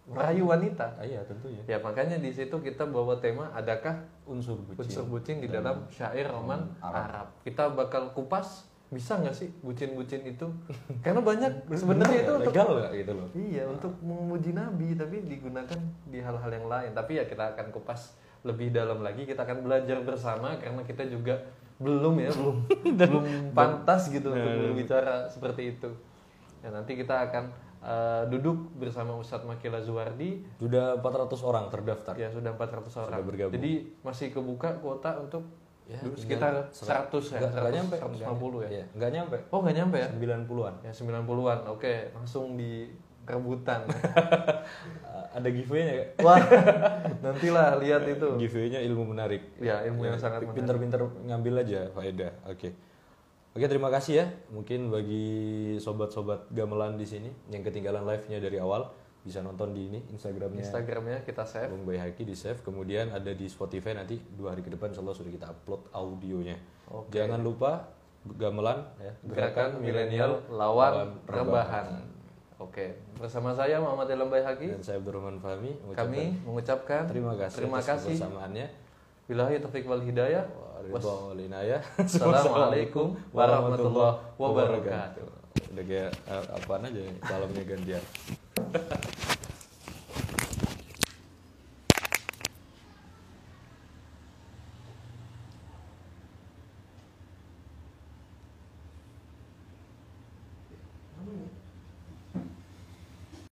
merayu 0.05 0.43
wanita 0.43 0.83
Ah, 0.93 1.03
iya 1.03 1.23
tentunya. 1.23 1.63
ya 1.65 1.77
makanya 1.77 2.17
di 2.17 2.27
situ 2.27 2.51
kita 2.57 2.83
bawa 2.83 3.15
tema 3.17 3.47
adakah 3.51 4.03
Unsur 4.23 4.55
bucin. 4.57 4.83
unsur 4.83 5.05
bucin 5.05 5.37
di 5.37 5.47
dalam 5.47 5.87
syair 5.87 6.27
roman 6.27 6.67
Arab. 6.77 7.03
Arab. 7.05 7.27
kita 7.41 7.63
bakal 7.69 8.11
kupas 8.11 8.67
bisa 8.87 9.15
nggak 9.15 9.33
sih 9.33 9.49
bucin-bucin 9.59 10.21
itu 10.23 10.45
karena 11.03 11.17
banyak 11.17 11.51
sebenarnya 11.67 12.19
itu 12.21 12.33
untuk 12.35 12.51
legal 12.51 12.67
nggak 12.77 12.93
gitu 12.95 13.11
loh. 13.11 13.27
iya 13.33 13.63
untuk 13.65 13.93
memuji 13.99 14.51
nabi 14.51 14.93
tapi 14.93 15.23
digunakan 15.23 15.79
di 16.05 16.19
hal-hal 16.19 16.51
yang 16.51 16.67
lain 16.67 16.91
tapi 16.91 17.17
ya 17.17 17.25
kita 17.25 17.55
akan 17.55 17.71
kupas 17.71 18.13
lebih 18.43 18.69
dalam 18.69 18.99
lagi 18.99 19.23
kita 19.23 19.41
akan 19.41 19.63
belajar 19.63 20.03
bersama 20.03 20.59
karena 20.59 20.83
kita 20.83 21.07
juga 21.07 21.39
belum 21.79 22.15
ya 22.21 22.29
belum 22.29 22.57
belum 22.93 23.23
pantas 23.57 24.07
gitu 24.07 24.29
untuk 24.29 24.51
berbicara 24.67 25.25
seperti 25.25 25.73
itu 25.73 25.89
ya 26.59 26.69
nanti 26.69 26.93
kita 26.93 27.27
akan 27.27 27.49
eh, 27.83 28.23
duduk 28.27 28.71
bersama 28.73 29.13
Ustadz 29.13 29.43
Makila 29.43 29.77
Zuwardi 29.77 30.41
Sudah 30.55 30.95
400 30.97 31.35
orang 31.41 31.65
terdaftar. 31.67 32.13
ya 32.15 32.27
sudah 32.27 32.51
400 32.51 32.87
orang 33.01 33.19
bergabung. 33.21 33.53
jadi 33.53 33.71
masih 34.01 34.27
kebuka 34.29 34.77
kuota 34.77 35.17
untuk 35.17 35.43
Ya, 35.83 35.99
sekitar 36.15 36.71
100 36.71 36.79
ya 37.27 37.43
Nggak, 37.43 37.51
nggak 37.51 37.63
100, 37.67 37.75
nyampe. 37.75 37.95
150 37.99 38.63
ya 38.63 38.69
Iya, 38.71 38.85
nggak 38.89 39.11
nyampe. 39.11 39.37
oh 39.51 39.59
nggak 39.59 39.75
nyampe 39.75 39.97
ya 39.99 40.07
90-an. 40.09 40.73
ya 40.79 40.91
90-an 40.95 41.59
oke 41.67 41.93
langsung 42.13 42.55
di 42.55 42.87
rebutan 43.23 43.83
ada 45.35 45.47
giveaway-nya 45.47 45.93
nggak? 45.93 46.09
wah 46.19 46.39
nantilah 47.19 47.79
lihat 47.79 48.03
itu 48.05 48.27
Giveaway-nya 48.37 48.79
ilmu 48.81 49.11
menarik. 49.11 49.43
ya 49.57 49.83
ilmu 49.83 50.05
yang 50.05 50.15
sangat 50.15 50.43
Pinter-pinter 50.45 51.03
ngambil 51.21 51.53
aja 51.59 51.91
faedah. 51.91 52.31
Oke. 52.45 52.71
Oke, 53.53 53.69
terima 53.69 53.93
kasih 53.93 54.13
ya. 54.17 54.25
Mungkin 54.49 54.89
bagi 54.89 55.25
sobat-sobat 55.77 56.49
gamelan 56.49 56.97
di 56.97 57.05
sini 57.05 57.29
yang 57.53 57.61
ketinggalan 57.61 58.01
live-nya 58.01 58.41
dari 58.41 58.57
awal 58.57 58.89
bisa 59.23 59.39
nonton 59.39 59.71
di 59.71 59.87
ini 59.87 59.99
Instagramnya 60.11 60.67
Instagramnya 60.67 61.23
kita 61.23 61.47
share 61.47 61.71
Bung 61.71 61.87
Bayhaki 61.87 62.27
di 62.27 62.35
save. 62.35 62.59
Kemudian 62.65 63.13
ada 63.13 63.31
di 63.31 63.47
Spotify 63.47 63.95
nanti 63.95 64.19
dua 64.19 64.51
hari 64.51 64.65
ke 64.65 64.73
depan 64.73 64.91
insya 64.91 64.99
Allah 64.99 65.15
sudah 65.15 65.31
kita 65.31 65.47
upload 65.53 65.85
audionya. 65.95 66.57
Oke. 66.91 67.13
Jangan 67.13 67.39
lupa 67.39 67.93
gamelan 68.23 68.79
ya. 68.99 69.11
gerakan 69.27 69.83
milenial 69.83 70.39
lawan 70.47 71.19
rebahan 71.27 72.07
oke 72.55 72.85
bersama 73.19 73.51
saya 73.51 73.75
Muhammad 73.83 74.07
Elam 74.15 74.31
Bayhaki 74.31 74.71
Dan 74.71 74.79
saya 74.79 75.03
Abdurrahman 75.03 75.43
Fahmi 75.43 75.75
mengucapkan 75.83 76.07
kami 76.07 76.23
mengucapkan 76.47 77.01
terima 77.11 77.33
kasih 77.35 77.57
terima 77.59 77.77
atas 77.83 77.87
kasih 77.91 78.15
kebersamaannya. 78.15 78.67
Bilahi 79.23 79.63
taufik 79.63 79.87
wal 79.87 80.03
hidayah. 80.03 80.43
Assalamualaikum 81.95 83.15
warahmatullahi 83.31 84.19
wabarakatuh 84.35 85.27
Udah 85.71 85.83
kayak 85.87 86.11
eh, 86.27 86.45
apaan 86.59 86.83
aja 86.91 86.99
nih, 86.99 87.15
salamnya 87.23 87.63
gantian. 87.63 88.03